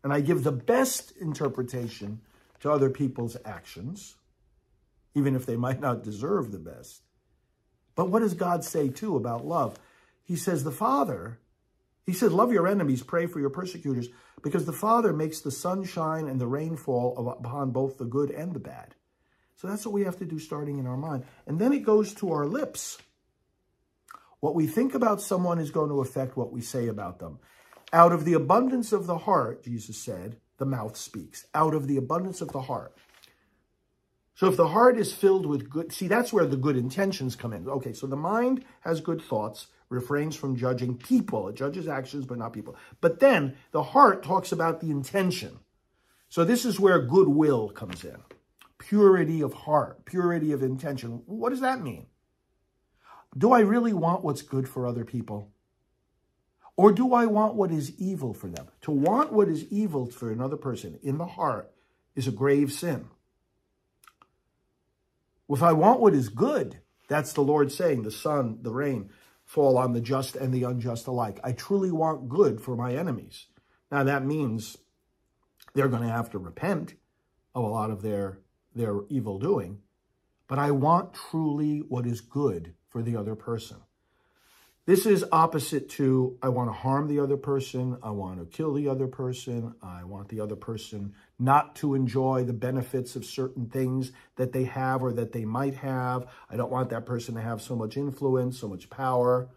and 0.06 0.14
I 0.14 0.22
give 0.22 0.46
the 0.46 0.54
best 0.54 1.12
interpretation 1.20 2.22
to 2.62 2.72
other 2.72 2.90
people's 2.90 3.36
actions, 3.44 4.16
even 5.14 5.36
if 5.36 5.46
they 5.46 5.58
might 5.58 5.82
not 5.82 6.02
deserve 6.02 6.54
the 6.54 6.60
best. 6.60 7.07
But 7.98 8.10
what 8.10 8.20
does 8.20 8.36
God 8.36 8.64
say 8.64 8.88
too 8.88 9.18
about 9.18 9.46
love? 9.46 9.78
He 10.24 10.38
says, 10.38 10.64
the 10.64 10.72
Father, 10.72 11.40
he 12.06 12.14
says, 12.14 12.32
love 12.32 12.54
your 12.54 12.68
enemies, 12.68 13.04
pray 13.04 13.26
for 13.26 13.42
your 13.42 13.50
persecutors, 13.50 14.08
because 14.44 14.66
the 14.66 14.72
Father 14.72 15.12
makes 15.12 15.42
the 15.42 15.52
sun 15.52 15.84
shine 15.84 16.28
and 16.28 16.40
the 16.40 16.48
rain 16.48 16.78
fall 16.78 17.36
upon 17.40 17.72
both 17.72 17.98
the 17.98 18.06
good 18.06 18.30
and 18.30 18.54
the 18.54 18.60
bad. 18.60 18.94
So 19.56 19.68
that's 19.68 19.84
what 19.84 19.94
we 19.94 20.04
have 20.04 20.20
to 20.20 20.26
do 20.26 20.38
starting 20.38 20.78
in 20.78 20.86
our 20.86 20.96
mind. 20.96 21.26
And 21.48 21.58
then 21.58 21.74
it 21.74 21.80
goes 21.80 22.14
to 22.16 22.32
our 22.32 22.46
lips. 22.46 23.00
What 24.40 24.54
we 24.54 24.68
think 24.68 24.94
about 24.94 25.20
someone 25.20 25.58
is 25.58 25.72
going 25.72 25.90
to 25.90 26.02
affect 26.02 26.38
what 26.38 26.54
we 26.54 26.62
say 26.62 26.88
about 26.88 27.18
them. 27.18 27.40
Out 27.92 28.12
of 28.12 28.26
the 28.26 28.34
abundance 28.34 28.92
of 28.92 29.08
the 29.08 29.18
heart, 29.18 29.64
Jesus 29.64 29.98
said, 29.98 30.38
the 30.60 30.66
mouth 30.66 30.96
speaks. 30.96 31.48
Out 31.56 31.74
of 31.74 31.88
the 31.88 31.98
abundance 31.98 32.42
of 32.42 32.52
the 32.52 32.62
heart. 32.62 32.96
So 34.38 34.48
if 34.48 34.56
the 34.56 34.68
heart 34.68 35.00
is 35.00 35.12
filled 35.12 35.48
with 35.48 35.68
good, 35.68 35.92
see, 35.92 36.08
that's 36.08 36.32
where 36.32 36.46
the 36.46 36.58
good 36.58 36.78
intentions 36.78 37.36
come 37.36 37.54
in. 37.54 37.68
Okay, 37.68 37.92
so 37.92 38.06
the 38.06 38.16
mind 38.16 38.64
has 38.82 39.02
good 39.02 39.20
thoughts, 39.20 39.66
refrains 39.90 40.36
from 40.36 40.56
judging 40.56 40.96
people. 40.96 41.48
It 41.48 41.56
judges 41.56 41.88
actions, 41.88 42.28
but 42.28 42.38
not 42.38 42.54
people. 42.54 42.76
But 43.02 43.20
then 43.20 43.56
the 43.72 43.82
heart 43.82 44.22
talks 44.22 44.52
about 44.52 44.80
the 44.80 44.92
intention. 44.92 45.58
So 46.30 46.46
this 46.46 46.66
is 46.66 46.80
where 46.80 47.02
goodwill 47.02 47.70
comes 47.70 48.06
in. 48.06 48.18
Purity 48.78 49.42
of 49.42 49.54
heart, 49.54 50.06
purity 50.06 50.52
of 50.52 50.62
intention. 50.62 51.24
What 51.26 51.50
does 51.50 51.62
that 51.62 51.82
mean? 51.82 52.06
Do 53.36 53.54
I 53.54 53.62
really 53.62 53.94
want 53.94 54.24
what's 54.24 54.44
good 54.44 54.70
for 54.70 54.86
other 54.86 55.04
people? 55.04 55.52
Or 56.76 56.92
do 56.92 57.12
I 57.12 57.26
want 57.26 57.56
what 57.56 57.72
is 57.72 58.00
evil 58.00 58.36
for 58.36 58.50
them? 58.50 58.68
To 58.82 58.92
want 58.92 59.34
what 59.34 59.48
is 59.48 59.66
evil 59.72 60.06
for 60.06 60.30
another 60.30 60.58
person 60.58 61.00
in 61.02 61.18
the 61.18 61.26
heart 61.26 61.72
is 62.16 62.28
a 62.28 62.32
grave 62.32 62.72
sin. 62.72 63.10
If 65.50 65.64
I 65.64 65.74
want 65.74 66.02
what 66.02 66.14
is 66.14 66.30
good, 66.30 66.80
that's 67.08 67.34
the 67.34 67.42
Lord 67.42 67.72
saying, 67.72 68.04
the 68.04 68.12
sun, 68.12 68.60
the 68.62 68.72
rain, 68.72 69.10
fall 69.46 69.78
on 69.78 69.94
the 69.94 70.02
just 70.02 70.36
and 70.36 70.54
the 70.54 70.64
unjust 70.64 71.08
alike. 71.08 71.40
I 71.44 71.54
truly 71.54 71.92
want 71.92 72.28
good 72.28 72.60
for 72.60 72.76
my 72.76 72.94
enemies. 72.94 73.48
Now 73.92 74.04
that 74.04 74.26
means 74.26 74.78
they're 75.74 75.88
going 75.88 76.04
to 76.04 76.10
have 76.10 76.30
to 76.32 76.38
repent 76.38 76.96
of 77.56 77.64
a 77.64 77.68
lot 77.68 77.92
of 77.92 78.02
their, 78.02 78.40
their 78.76 79.02
evil 79.10 79.40
doing, 79.40 79.80
but 80.48 80.60
I 80.60 80.72
want 80.72 81.14
truly 81.14 81.80
what 81.80 82.06
is 82.06 82.20
good 82.20 82.74
for 82.90 83.02
the 83.02 83.16
other 83.16 83.36
person. 83.36 83.78
This 84.88 85.06
is 85.06 85.26
opposite 85.34 85.90
to 85.90 86.38
I 86.42 86.48
want 86.48 86.70
to 86.70 86.74
harm 86.74 87.10
the 87.10 87.20
other 87.20 87.36
person, 87.36 87.98
I 88.02 88.12
want 88.12 88.40
to 88.40 88.46
kill 88.46 88.74
the 88.74 88.88
other 88.88 89.08
person, 89.08 89.76
I 89.84 90.06
want 90.06 90.30
the 90.30 90.40
other 90.40 90.56
person 90.56 91.14
not 91.38 91.76
to 91.78 91.94
enjoy 91.94 92.46
the 92.46 92.54
benefits 92.54 93.18
of 93.18 93.26
certain 93.26 93.68
things 93.68 94.14
that 94.38 94.54
they 94.54 94.64
have 94.64 95.04
or 95.04 95.12
that 95.12 95.34
they 95.34 95.44
might 95.44 95.76
have. 95.76 96.28
I 96.50 96.56
don't 96.56 96.72
want 96.72 96.92
that 96.92 97.06
person 97.06 97.36
to 97.36 97.42
have 97.42 97.62
so 97.62 97.76
much 97.76 97.98
influence, 97.98 98.60
so 98.60 98.70
much 98.70 98.90
power. 98.90 99.50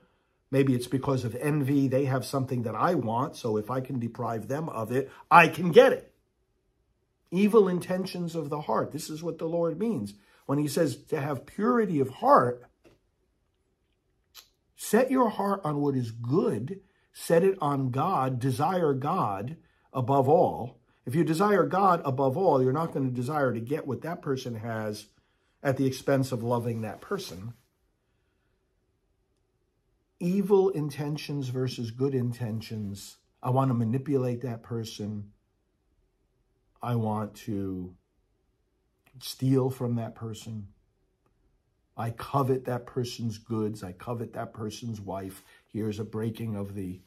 Maybe 0.51 0.75
it's 0.75 0.89
because 0.89 1.25
of 1.25 1.37
envy. 1.37 1.87
They 1.87 2.07
have 2.07 2.25
something 2.25 2.65
that 2.65 2.75
I 2.75 2.97
want, 2.97 3.37
so 3.37 3.57
if 3.57 3.71
I 3.71 3.81
can 3.83 4.01
deprive 4.01 4.49
them 4.49 4.69
of 4.69 4.91
it, 4.91 5.13
I 5.31 5.47
can 5.47 5.71
get 5.71 5.93
it. 5.93 6.13
Evil 7.31 7.69
intentions 7.69 8.35
of 8.35 8.51
the 8.51 8.63
heart. 8.63 8.91
This 8.91 9.09
is 9.09 9.23
what 9.23 9.39
the 9.39 9.47
Lord 9.47 9.79
means 9.79 10.15
when 10.47 10.59
he 10.59 10.67
says 10.67 10.97
to 10.97 11.21
have 11.21 11.47
purity 11.47 12.01
of 12.01 12.11
heart 12.11 12.65
Set 14.83 15.11
your 15.11 15.29
heart 15.29 15.61
on 15.63 15.83
what 15.83 15.95
is 15.95 16.11
good. 16.11 16.81
Set 17.13 17.45
it 17.45 17.59
on 17.61 17.91
God. 17.91 18.41
Desire 18.41 18.95
God 18.95 19.59
above 19.93 20.27
all. 20.27 20.79
If 21.05 21.15
you 21.15 21.23
desire 21.23 21.67
God 21.67 22.01
above 22.03 22.35
all, 22.39 22.63
you're 22.63 22.73
not 22.73 22.95
going 22.95 23.07
to 23.07 23.15
desire 23.15 23.53
to 23.53 23.61
get 23.61 23.87
what 23.87 24.01
that 24.01 24.23
person 24.23 24.55
has 24.55 25.09
at 25.63 25.77
the 25.77 25.85
expense 25.85 26.33
of 26.33 26.43
loving 26.43 26.81
that 26.81 27.03
person. 27.03 27.53
Evil 30.19 30.71
intentions 30.71 31.51
versus 31.51 31.91
good 31.91 32.15
intentions. 32.15 33.19
I 33.43 33.51
want 33.51 33.69
to 33.69 33.75
manipulate 33.75 34.41
that 34.41 34.63
person. 34.63 35.33
I 36.83 36.95
want 36.95 37.35
to 37.45 37.95
steal 39.21 39.69
from 39.69 39.97
that 39.97 40.15
person. 40.15 40.69
I 42.00 42.12
covet 42.12 42.64
that 42.64 42.87
person's 42.87 43.37
goods. 43.37 43.85
I 43.85 43.92
covet 43.92 44.33
that 44.33 44.54
person's 44.54 45.02
wife. 45.02 45.45
Here's 45.66 46.00
a 46.00 46.04
breaking 46.04 46.57
of 46.57 46.75
the, 46.75 47.02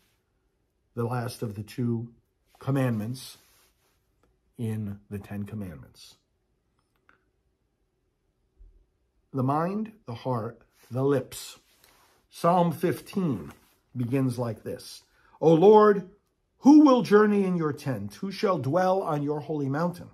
the 0.93 1.03
last 1.03 1.41
of 1.41 1.55
the 1.55 1.63
two 1.63 2.13
commandments 2.59 3.39
in 4.55 4.99
the 5.09 5.17
Ten 5.17 5.45
Commandments. 5.45 6.13
The 9.33 9.41
mind, 9.41 9.93
the 10.05 10.13
heart, 10.13 10.61
the 10.91 11.01
lips. 11.01 11.57
Psalm 12.29 12.71
15 12.71 13.51
begins 13.97 14.37
like 14.37 14.61
this. 14.61 15.01
O 15.41 15.55
Lord, 15.55 16.07
who 16.59 16.81
will 16.81 17.01
journey 17.01 17.45
in 17.45 17.57
your 17.57 17.73
tent? 17.73 18.13
Who 18.21 18.31
shall 18.31 18.59
dwell 18.59 19.01
on 19.01 19.23
your 19.23 19.39
holy 19.39 19.69
mountain? 19.69 20.11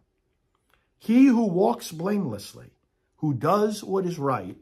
He 0.98 1.26
who 1.26 1.48
walks 1.48 1.92
blamelessly, 1.92 2.72
who 3.18 3.34
does 3.34 3.84
what 3.84 4.06
is 4.06 4.18
right, 4.18 4.56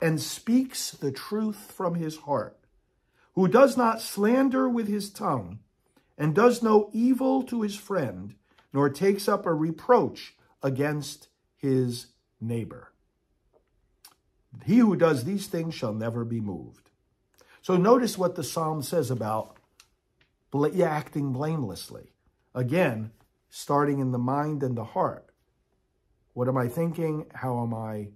and 0.00 0.20
speaks 0.20 0.90
the 0.90 1.12
truth 1.12 1.72
from 1.72 1.94
his 1.94 2.18
heart, 2.18 2.58
who 3.34 3.48
does 3.48 3.76
not 3.76 4.00
slander 4.00 4.68
with 4.68 4.88
his 4.88 5.10
tongue, 5.10 5.60
and 6.16 6.34
does 6.34 6.62
no 6.62 6.90
evil 6.92 7.42
to 7.44 7.62
his 7.62 7.76
friend, 7.76 8.34
nor 8.72 8.90
takes 8.90 9.28
up 9.28 9.46
a 9.46 9.54
reproach 9.54 10.34
against 10.62 11.28
his 11.56 12.06
neighbor. 12.40 12.92
He 14.64 14.78
who 14.78 14.96
does 14.96 15.24
these 15.24 15.46
things 15.46 15.74
shall 15.74 15.94
never 15.94 16.24
be 16.24 16.40
moved. 16.40 16.90
So 17.62 17.76
notice 17.76 18.18
what 18.18 18.34
the 18.34 18.44
psalm 18.44 18.82
says 18.82 19.10
about 19.10 19.56
acting 20.82 21.32
blamelessly. 21.32 22.12
Again, 22.54 23.12
starting 23.48 23.98
in 23.98 24.12
the 24.12 24.18
mind 24.18 24.62
and 24.62 24.76
the 24.76 24.84
heart. 24.84 25.30
What 26.32 26.48
am 26.48 26.56
I 26.56 26.68
thinking? 26.68 27.26
How 27.34 27.62
am 27.62 27.74
I 27.74 28.08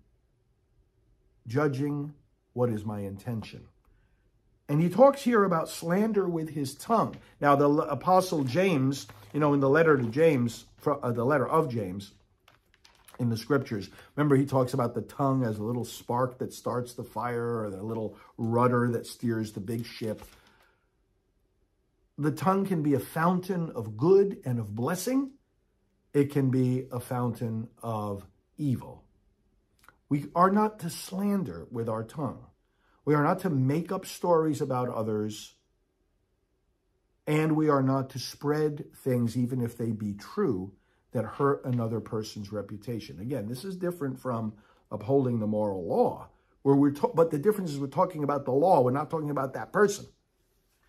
judging? 1.46 2.14
What 2.52 2.68
is 2.70 2.84
my 2.84 3.00
intention? 3.00 3.66
And 4.68 4.80
he 4.80 4.88
talks 4.88 5.22
here 5.22 5.44
about 5.44 5.68
slander 5.68 6.28
with 6.28 6.48
his 6.50 6.74
tongue. 6.74 7.16
Now, 7.40 7.56
the 7.56 7.68
apostle 7.68 8.44
James, 8.44 9.06
you 9.32 9.40
know, 9.40 9.52
in 9.54 9.60
the 9.60 9.68
letter 9.68 9.96
to 9.96 10.04
James, 10.04 10.64
uh, 10.86 11.12
the 11.12 11.24
letter 11.24 11.46
of 11.46 11.68
James 11.68 12.12
in 13.18 13.28
the 13.28 13.36
scriptures, 13.36 13.90
remember 14.16 14.36
he 14.36 14.46
talks 14.46 14.72
about 14.72 14.94
the 14.94 15.02
tongue 15.02 15.44
as 15.44 15.58
a 15.58 15.62
little 15.62 15.84
spark 15.84 16.38
that 16.38 16.52
starts 16.52 16.94
the 16.94 17.04
fire 17.04 17.64
or 17.64 17.70
the 17.70 17.82
little 17.82 18.16
rudder 18.38 18.90
that 18.92 19.06
steers 19.06 19.52
the 19.52 19.60
big 19.60 19.84
ship. 19.84 20.22
The 22.16 22.32
tongue 22.32 22.64
can 22.64 22.82
be 22.82 22.94
a 22.94 23.00
fountain 23.00 23.70
of 23.72 23.96
good 23.96 24.38
and 24.44 24.58
of 24.58 24.74
blessing. 24.74 25.32
It 26.14 26.30
can 26.30 26.50
be 26.50 26.86
a 26.92 27.00
fountain 27.00 27.68
of 27.82 28.24
evil. 28.56 29.04
We 30.12 30.26
are 30.34 30.50
not 30.50 30.78
to 30.80 30.90
slander 30.90 31.66
with 31.70 31.88
our 31.88 32.04
tongue. 32.04 32.44
We 33.06 33.14
are 33.14 33.24
not 33.24 33.38
to 33.40 33.48
make 33.48 33.90
up 33.90 34.04
stories 34.04 34.60
about 34.60 34.90
others, 34.90 35.54
and 37.26 37.56
we 37.56 37.70
are 37.70 37.82
not 37.82 38.10
to 38.10 38.18
spread 38.18 38.94
things, 38.94 39.38
even 39.38 39.62
if 39.62 39.78
they 39.78 39.90
be 39.90 40.12
true, 40.12 40.72
that 41.12 41.24
hurt 41.24 41.64
another 41.64 41.98
person's 41.98 42.52
reputation. 42.52 43.20
Again, 43.20 43.48
this 43.48 43.64
is 43.64 43.74
different 43.74 44.20
from 44.20 44.52
upholding 44.90 45.40
the 45.40 45.46
moral 45.46 45.86
law, 45.86 46.28
where 46.60 46.76
we're 46.76 46.90
but 46.90 47.30
the 47.30 47.38
difference 47.38 47.70
is 47.70 47.78
we're 47.78 47.86
talking 47.86 48.22
about 48.22 48.44
the 48.44 48.52
law, 48.52 48.82
we're 48.82 48.90
not 48.90 49.08
talking 49.08 49.30
about 49.30 49.54
that 49.54 49.72
person. 49.72 50.04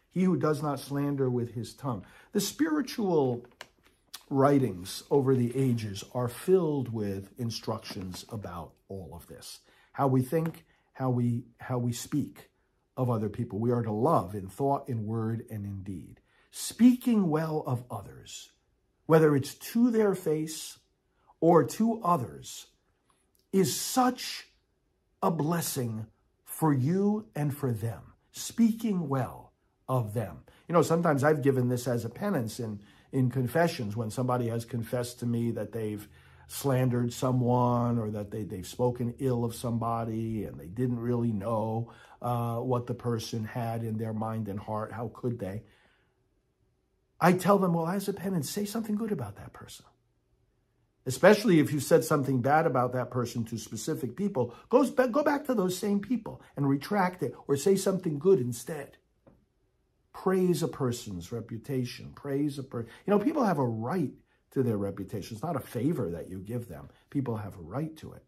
He 0.09 0.23
who 0.23 0.35
does 0.35 0.61
not 0.61 0.81
slander 0.81 1.29
with 1.29 1.53
his 1.53 1.73
tongue. 1.73 2.05
The 2.33 2.41
spiritual 2.41 3.45
writings 4.29 5.03
over 5.09 5.35
the 5.35 5.55
ages 5.55 6.03
are 6.13 6.27
filled 6.27 6.91
with 6.91 7.33
instructions 7.37 8.25
about 8.29 8.73
all 8.87 9.11
of 9.13 9.27
this. 9.27 9.59
How 9.93 10.07
we 10.07 10.21
think, 10.21 10.65
how 10.93 11.09
we 11.09 11.45
how 11.59 11.77
we 11.77 11.93
speak 11.93 12.49
of 12.95 13.09
other 13.09 13.29
people. 13.29 13.59
We 13.59 13.71
are 13.71 13.81
to 13.83 13.91
love 13.91 14.35
in 14.35 14.47
thought, 14.47 14.87
in 14.87 15.05
word, 15.05 15.45
and 15.49 15.65
in 15.65 15.83
deed. 15.83 16.19
Speaking 16.51 17.29
well 17.29 17.63
of 17.65 17.83
others, 17.89 18.51
whether 19.05 19.35
it's 19.35 19.55
to 19.55 19.89
their 19.89 20.13
face 20.13 20.77
or 21.39 21.63
to 21.63 22.01
others, 22.03 22.67
is 23.51 23.75
such 23.75 24.47
a 25.21 25.31
blessing 25.31 26.05
for 26.43 26.73
you 26.73 27.27
and 27.35 27.55
for 27.55 27.71
them. 27.71 28.13
Speaking 28.31 29.09
well 29.09 29.53
of 29.87 30.13
them. 30.13 30.43
You 30.67 30.73
know, 30.73 30.81
sometimes 30.81 31.23
I've 31.23 31.41
given 31.41 31.69
this 31.69 31.87
as 31.87 32.05
a 32.05 32.09
penance 32.09 32.59
in, 32.59 32.79
in 33.13 33.29
confessions 33.29 33.95
when 33.95 34.09
somebody 34.09 34.47
has 34.49 34.65
confessed 34.65 35.19
to 35.19 35.25
me 35.25 35.51
that 35.51 35.71
they've 35.71 36.09
slandered 36.47 37.13
someone 37.13 37.97
or 37.99 38.09
that 38.09 38.31
they, 38.31 38.43
they've 38.43 38.67
spoken 38.67 39.13
ill 39.19 39.45
of 39.45 39.55
somebody 39.55 40.43
and 40.45 40.59
they 40.59 40.67
didn't 40.67 40.99
really 40.99 41.31
know 41.31 41.91
uh, 42.21 42.57
what 42.57 42.87
the 42.87 42.93
person 42.93 43.45
had 43.45 43.83
in 43.83 43.97
their 43.97 44.13
mind 44.13 44.47
and 44.47 44.59
heart. 44.59 44.91
How 44.91 45.11
could 45.13 45.39
they? 45.39 45.61
I 47.21 47.33
tell 47.33 47.59
them, 47.59 47.73
well, 47.73 47.87
as 47.87 48.09
a 48.09 48.13
penance, 48.13 48.49
say 48.49 48.65
something 48.65 48.95
good 48.95 49.11
about 49.11 49.37
that 49.37 49.53
person. 49.53 49.85
Especially 51.05 51.59
if 51.59 51.71
you 51.71 51.79
said 51.79 52.03
something 52.03 52.41
bad 52.41 52.65
about 52.65 52.93
that 52.93 53.11
person 53.11 53.43
to 53.45 53.57
specific 53.57 54.15
people, 54.15 54.55
back, 54.95 55.11
go 55.11 55.23
back 55.23 55.45
to 55.45 55.53
those 55.53 55.77
same 55.77 55.99
people 55.99 56.41
and 56.57 56.67
retract 56.67 57.21
it 57.21 57.35
or 57.47 57.55
say 57.57 57.75
something 57.75 58.17
good 58.17 58.39
instead. 58.39 58.97
Praise 60.13 60.63
a 60.63 60.67
person's 60.67 61.31
reputation. 61.31 62.11
Praise 62.15 62.59
a 62.59 62.63
person. 62.63 62.89
You 63.05 63.11
know, 63.11 63.19
people 63.19 63.43
have 63.43 63.57
a 63.57 63.65
right 63.65 64.11
to 64.51 64.63
their 64.63 64.77
reputation. 64.77 65.35
It's 65.35 65.43
not 65.43 65.55
a 65.55 65.59
favor 65.59 66.11
that 66.11 66.29
you 66.29 66.39
give 66.39 66.67
them. 66.67 66.89
People 67.09 67.37
have 67.37 67.55
a 67.55 67.61
right 67.61 67.95
to 67.97 68.13
it. 68.13 68.23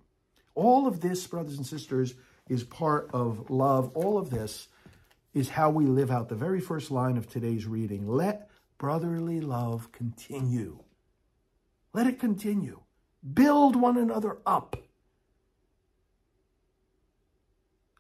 All 0.56 0.88
of 0.88 1.00
this, 1.00 1.26
brothers 1.28 1.58
and 1.58 1.66
sisters, 1.66 2.16
is 2.50 2.64
part 2.64 3.10
of 3.14 3.50
love. 3.50 3.92
All 3.96 4.18
of 4.18 4.30
this 4.30 4.68
is 5.34 5.50
how 5.50 5.70
we 5.70 5.86
live 5.86 6.10
out 6.10 6.30
the 6.30 6.36
very 6.36 6.62
first 6.62 6.90
line 6.92 7.18
of 7.18 7.28
today's 7.28 7.66
reading. 7.66 8.08
Let 8.08 8.50
brotherly 8.78 9.42
love 9.42 9.92
continue. 9.92 10.80
Let 11.94 12.08
it 12.08 12.20
continue. 12.20 12.82
Build 13.34 13.76
one 13.76 13.98
another 13.98 14.38
up. 14.46 14.78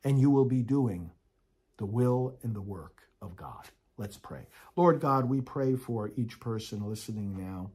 And 0.03 0.19
you 0.19 0.29
will 0.29 0.45
be 0.45 0.61
doing 0.61 1.11
the 1.77 1.85
will 1.85 2.37
and 2.41 2.55
the 2.55 2.61
work 2.61 3.03
of 3.21 3.35
God. 3.35 3.69
Let's 3.97 4.17
pray. 4.17 4.47
Lord 4.75 4.99
God, 4.99 5.29
we 5.29 5.41
pray 5.41 5.75
for 5.75 6.11
each 6.17 6.39
person 6.39 6.87
listening 6.87 7.37
now. 7.37 7.71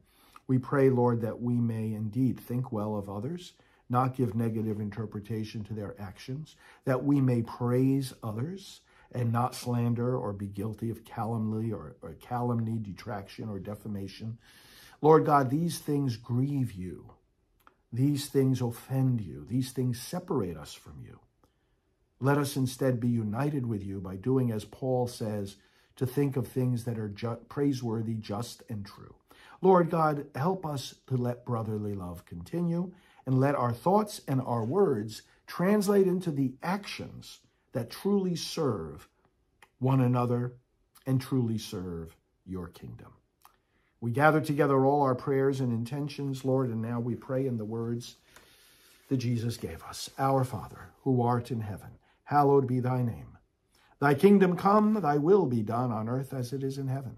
We 0.47 0.57
pray, 0.57 0.89
Lord, 0.89 1.21
that 1.21 1.41
we 1.41 1.53
may 1.53 1.93
indeed 1.93 2.39
think 2.39 2.71
well 2.71 2.95
of 2.95 3.09
others, 3.09 3.53
not 3.89 4.15
give 4.15 4.35
negative 4.35 4.79
interpretation 4.79 5.63
to 5.65 5.73
their 5.73 5.95
actions, 5.99 6.55
that 6.85 7.03
we 7.03 7.21
may 7.21 7.41
praise 7.41 8.13
others 8.23 8.81
and 9.13 9.31
not 9.31 9.55
slander 9.55 10.15
or 10.15 10.31
be 10.33 10.47
guilty 10.47 10.89
of 10.89 11.03
calumny 11.03 11.71
or, 11.71 11.95
or 12.01 12.13
calumny, 12.21 12.77
detraction, 12.77 13.49
or 13.49 13.59
defamation. 13.59 14.37
Lord 15.01 15.25
God, 15.25 15.49
these 15.49 15.79
things 15.79 16.15
grieve 16.17 16.71
you. 16.71 17.11
These 17.91 18.27
things 18.27 18.61
offend 18.61 19.21
you. 19.21 19.45
These 19.49 19.71
things 19.71 19.99
separate 19.99 20.55
us 20.55 20.73
from 20.73 21.01
you. 21.03 21.19
Let 22.19 22.37
us 22.37 22.55
instead 22.55 22.99
be 22.99 23.09
united 23.09 23.65
with 23.65 23.83
you 23.83 23.99
by 23.99 24.15
doing 24.15 24.51
as 24.51 24.63
Paul 24.63 25.07
says, 25.07 25.55
to 26.01 26.07
think 26.07 26.35
of 26.35 26.47
things 26.47 26.83
that 26.85 26.97
are 26.97 27.09
ju- 27.09 27.37
praiseworthy, 27.47 28.15
just, 28.15 28.63
and 28.69 28.83
true. 28.83 29.13
Lord 29.61 29.91
God, 29.91 30.25
help 30.33 30.65
us 30.65 30.95
to 31.05 31.15
let 31.15 31.45
brotherly 31.45 31.93
love 31.93 32.25
continue 32.25 32.91
and 33.27 33.39
let 33.39 33.53
our 33.53 33.71
thoughts 33.71 34.19
and 34.27 34.41
our 34.41 34.65
words 34.65 35.21
translate 35.45 36.07
into 36.07 36.31
the 36.31 36.55
actions 36.63 37.41
that 37.73 37.91
truly 37.91 38.35
serve 38.35 39.07
one 39.77 40.01
another 40.01 40.53
and 41.05 41.21
truly 41.21 41.59
serve 41.59 42.17
your 42.47 42.67
kingdom. 42.67 43.13
We 43.99 44.09
gather 44.09 44.41
together 44.41 44.83
all 44.83 45.03
our 45.03 45.13
prayers 45.13 45.59
and 45.59 45.71
intentions, 45.71 46.43
Lord, 46.43 46.71
and 46.71 46.81
now 46.81 46.99
we 46.99 47.13
pray 47.13 47.45
in 47.45 47.59
the 47.59 47.63
words 47.63 48.15
that 49.09 49.17
Jesus 49.17 49.55
gave 49.55 49.83
us 49.83 50.09
Our 50.17 50.43
Father, 50.43 50.89
who 51.03 51.21
art 51.21 51.51
in 51.51 51.61
heaven, 51.61 51.99
hallowed 52.23 52.65
be 52.65 52.79
thy 52.79 53.03
name. 53.03 53.37
Thy 54.01 54.15
kingdom 54.15 54.57
come, 54.57 54.95
thy 54.95 55.19
will 55.19 55.45
be 55.45 55.61
done 55.61 55.91
on 55.91 56.09
earth 56.09 56.33
as 56.33 56.53
it 56.53 56.63
is 56.63 56.79
in 56.79 56.87
heaven. 56.87 57.17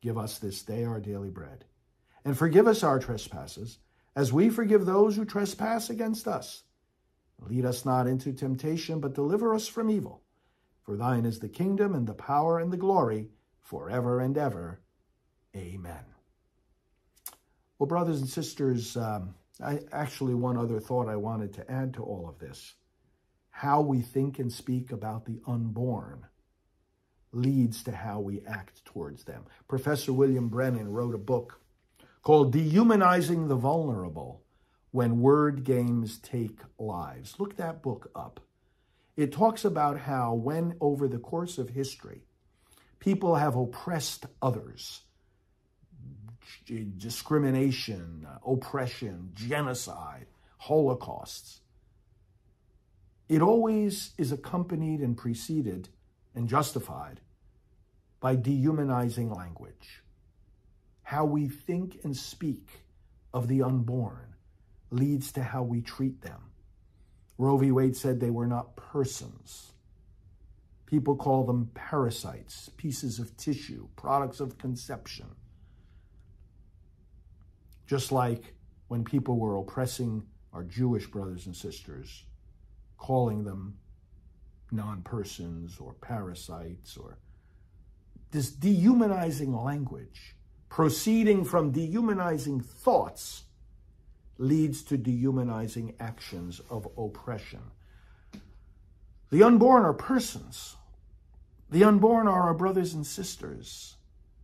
Give 0.00 0.16
us 0.16 0.38
this 0.38 0.62
day 0.62 0.84
our 0.84 0.98
daily 0.98 1.28
bread. 1.28 1.66
And 2.24 2.36
forgive 2.36 2.66
us 2.66 2.82
our 2.82 2.98
trespasses, 2.98 3.78
as 4.16 4.32
we 4.32 4.48
forgive 4.48 4.86
those 4.86 5.16
who 5.16 5.26
trespass 5.26 5.90
against 5.90 6.26
us. 6.26 6.62
Lead 7.40 7.66
us 7.66 7.84
not 7.84 8.06
into 8.06 8.32
temptation, 8.32 9.00
but 9.00 9.14
deliver 9.14 9.54
us 9.54 9.68
from 9.68 9.90
evil. 9.90 10.22
For 10.82 10.96
thine 10.96 11.26
is 11.26 11.40
the 11.40 11.48
kingdom 11.48 11.94
and 11.94 12.06
the 12.06 12.14
power 12.14 12.58
and 12.58 12.72
the 12.72 12.78
glory 12.78 13.28
forever 13.60 14.20
and 14.20 14.38
ever. 14.38 14.80
Amen. 15.54 16.04
Well, 17.78 17.86
brothers 17.86 18.20
and 18.20 18.30
sisters, 18.30 18.96
um, 18.96 19.34
I 19.62 19.80
actually 19.92 20.34
one 20.34 20.56
other 20.56 20.80
thought 20.80 21.08
I 21.08 21.16
wanted 21.16 21.52
to 21.54 21.70
add 21.70 21.92
to 21.94 22.02
all 22.02 22.28
of 22.28 22.38
this. 22.38 22.74
How 23.52 23.80
we 23.80 24.00
think 24.00 24.38
and 24.38 24.52
speak 24.52 24.90
about 24.90 25.24
the 25.24 25.40
unborn 25.46 26.26
leads 27.32 27.84
to 27.84 27.92
how 27.92 28.18
we 28.20 28.42
act 28.46 28.84
towards 28.84 29.24
them. 29.24 29.44
Professor 29.68 30.12
William 30.12 30.48
Brennan 30.48 30.92
wrote 30.92 31.14
a 31.14 31.18
book 31.18 31.60
called 32.22 32.52
Dehumanizing 32.52 33.48
the 33.48 33.56
Vulnerable 33.56 34.42
When 34.90 35.20
Word 35.20 35.64
Games 35.64 36.18
Take 36.18 36.58
Lives. 36.78 37.36
Look 37.38 37.56
that 37.56 37.82
book 37.82 38.10
up. 38.14 38.40
It 39.16 39.32
talks 39.32 39.64
about 39.64 40.00
how, 40.00 40.34
when 40.34 40.74
over 40.80 41.06
the 41.08 41.18
course 41.18 41.58
of 41.58 41.70
history, 41.70 42.24
people 42.98 43.36
have 43.36 43.56
oppressed 43.56 44.26
others, 44.40 45.02
discrimination, 46.96 48.26
oppression, 48.46 49.30
genocide, 49.34 50.26
holocausts, 50.58 51.61
it 53.32 53.40
always 53.40 54.10
is 54.18 54.30
accompanied 54.30 55.00
and 55.00 55.16
preceded 55.16 55.88
and 56.34 56.46
justified 56.46 57.18
by 58.20 58.36
dehumanizing 58.36 59.30
language. 59.30 60.02
How 61.02 61.24
we 61.24 61.48
think 61.48 61.98
and 62.04 62.14
speak 62.14 62.68
of 63.32 63.48
the 63.48 63.62
unborn 63.62 64.34
leads 64.90 65.32
to 65.32 65.42
how 65.42 65.62
we 65.62 65.80
treat 65.80 66.20
them. 66.20 66.50
Roe 67.38 67.56
v. 67.56 67.72
Wade 67.72 67.96
said 67.96 68.20
they 68.20 68.28
were 68.28 68.46
not 68.46 68.76
persons. 68.76 69.72
People 70.84 71.16
call 71.16 71.46
them 71.46 71.70
parasites, 71.72 72.68
pieces 72.76 73.18
of 73.18 73.34
tissue, 73.38 73.88
products 73.96 74.40
of 74.40 74.58
conception. 74.58 75.28
Just 77.86 78.12
like 78.12 78.52
when 78.88 79.04
people 79.04 79.38
were 79.38 79.56
oppressing 79.56 80.22
our 80.52 80.64
Jewish 80.64 81.06
brothers 81.06 81.46
and 81.46 81.56
sisters, 81.56 82.24
calling 83.02 83.42
them 83.42 83.74
non 84.70 85.02
persons 85.02 85.78
or 85.80 85.92
parasites 85.94 86.96
or 86.96 87.18
this 88.30 88.52
dehumanizing 88.52 89.52
language, 89.52 90.36
proceeding 90.68 91.44
from 91.44 91.72
dehumanizing 91.72 92.60
thoughts, 92.60 93.42
leads 94.38 94.82
to 94.84 94.96
dehumanizing 94.96 95.94
actions 95.98 96.60
of 96.70 96.86
oppression. 96.96 97.60
The 99.30 99.42
unborn 99.42 99.84
are 99.84 99.92
persons. 99.92 100.76
The 101.70 101.82
unborn 101.82 102.28
are 102.28 102.42
our 102.44 102.54
brothers 102.54 102.94
and 102.94 103.04
sisters. 103.04 103.96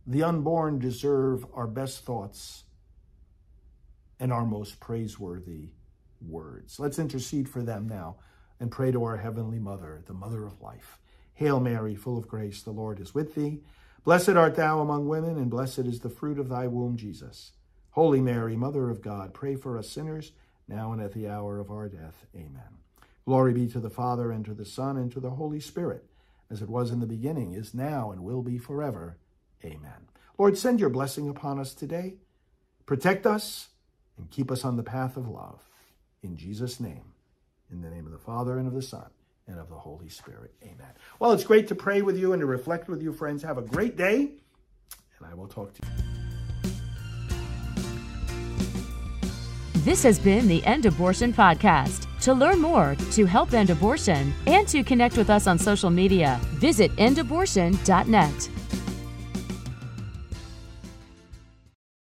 The 0.05 0.23
unborn 0.23 0.79
deserve 0.79 1.45
our 1.53 1.67
best 1.67 2.03
thoughts 2.03 2.65
and 4.19 4.33
our 4.33 4.45
most 4.45 4.81
praiseworthy 4.81 5.69
words. 6.21 6.77
Let's 6.77 6.99
intercede 6.99 7.47
for 7.47 7.61
them 7.61 7.87
now 7.87 8.17
and 8.59 8.71
pray 8.71 8.91
to 8.91 9.03
our 9.03 9.17
Heavenly 9.17 9.59
Mother, 9.59 10.03
the 10.05 10.13
Mother 10.13 10.45
of 10.45 10.61
Life. 10.61 10.99
Hail 11.33 11.59
Mary, 11.59 11.95
full 11.95 12.17
of 12.17 12.27
grace, 12.27 12.61
the 12.61 12.71
Lord 12.71 12.99
is 12.99 13.13
with 13.13 13.35
thee. 13.35 13.61
Blessed 14.03 14.29
art 14.29 14.55
thou 14.55 14.79
among 14.81 15.07
women, 15.07 15.37
and 15.37 15.49
blessed 15.49 15.79
is 15.79 15.99
the 15.99 16.09
fruit 16.09 16.39
of 16.39 16.49
thy 16.49 16.67
womb, 16.67 16.97
Jesus. 16.97 17.53
Holy 17.91 18.21
Mary, 18.21 18.55
Mother 18.55 18.89
of 18.89 19.01
God, 19.01 19.33
pray 19.33 19.55
for 19.55 19.77
us 19.77 19.89
sinners, 19.89 20.33
now 20.67 20.91
and 20.91 21.01
at 21.01 21.13
the 21.13 21.27
hour 21.27 21.59
of 21.59 21.71
our 21.71 21.87
death. 21.87 22.25
Amen. 22.35 22.79
Glory 23.25 23.53
be 23.53 23.67
to 23.67 23.79
the 23.79 23.89
Father, 23.89 24.31
and 24.31 24.43
to 24.45 24.53
the 24.53 24.65
Son, 24.65 24.97
and 24.97 25.11
to 25.11 25.19
the 25.19 25.31
Holy 25.31 25.59
Spirit, 25.59 26.05
as 26.49 26.61
it 26.61 26.69
was 26.69 26.91
in 26.91 26.99
the 26.99 27.05
beginning, 27.05 27.53
is 27.53 27.73
now, 27.73 28.11
and 28.11 28.23
will 28.23 28.41
be 28.41 28.57
forever. 28.57 29.17
Amen. 29.63 30.07
Lord, 30.37 30.57
send 30.57 30.79
your 30.79 30.89
blessing 30.89 31.29
upon 31.29 31.59
us 31.59 31.73
today. 31.73 32.15
Protect 32.85 33.25
us 33.25 33.69
and 34.17 34.31
keep 34.31 34.49
us 34.49 34.65
on 34.65 34.77
the 34.77 34.83
path 34.83 35.15
of 35.15 35.27
love. 35.27 35.61
In 36.23 36.37
Jesus' 36.37 36.79
name, 36.79 37.13
in 37.71 37.81
the 37.81 37.89
name 37.89 38.05
of 38.05 38.11
the 38.11 38.17
Father, 38.17 38.57
and 38.57 38.67
of 38.67 38.73
the 38.73 38.81
Son, 38.81 39.05
and 39.47 39.59
of 39.59 39.69
the 39.69 39.75
Holy 39.75 40.09
Spirit. 40.09 40.53
Amen. 40.63 40.93
Well, 41.19 41.31
it's 41.31 41.43
great 41.43 41.67
to 41.69 41.75
pray 41.75 42.01
with 42.01 42.17
you 42.17 42.33
and 42.33 42.39
to 42.39 42.45
reflect 42.45 42.87
with 42.87 43.01
you, 43.01 43.13
friends. 43.13 43.43
Have 43.43 43.57
a 43.57 43.61
great 43.63 43.97
day, 43.97 44.31
and 45.17 45.27
I 45.29 45.33
will 45.33 45.47
talk 45.47 45.73
to 45.73 45.81
you. 45.87 45.93
This 49.83 50.03
has 50.03 50.19
been 50.19 50.47
the 50.47 50.63
End 50.65 50.85
Abortion 50.85 51.33
Podcast. 51.33 52.05
To 52.21 52.33
learn 52.33 52.59
more, 52.59 52.95
to 53.13 53.25
help 53.25 53.53
end 53.53 53.69
abortion, 53.69 54.33
and 54.45 54.67
to 54.67 54.83
connect 54.83 55.15
with 55.15 55.29
us 55.29 55.47
on 55.47 55.57
social 55.57 55.89
media, 55.89 56.39
visit 56.55 56.93
endabortion.net. 56.97 58.49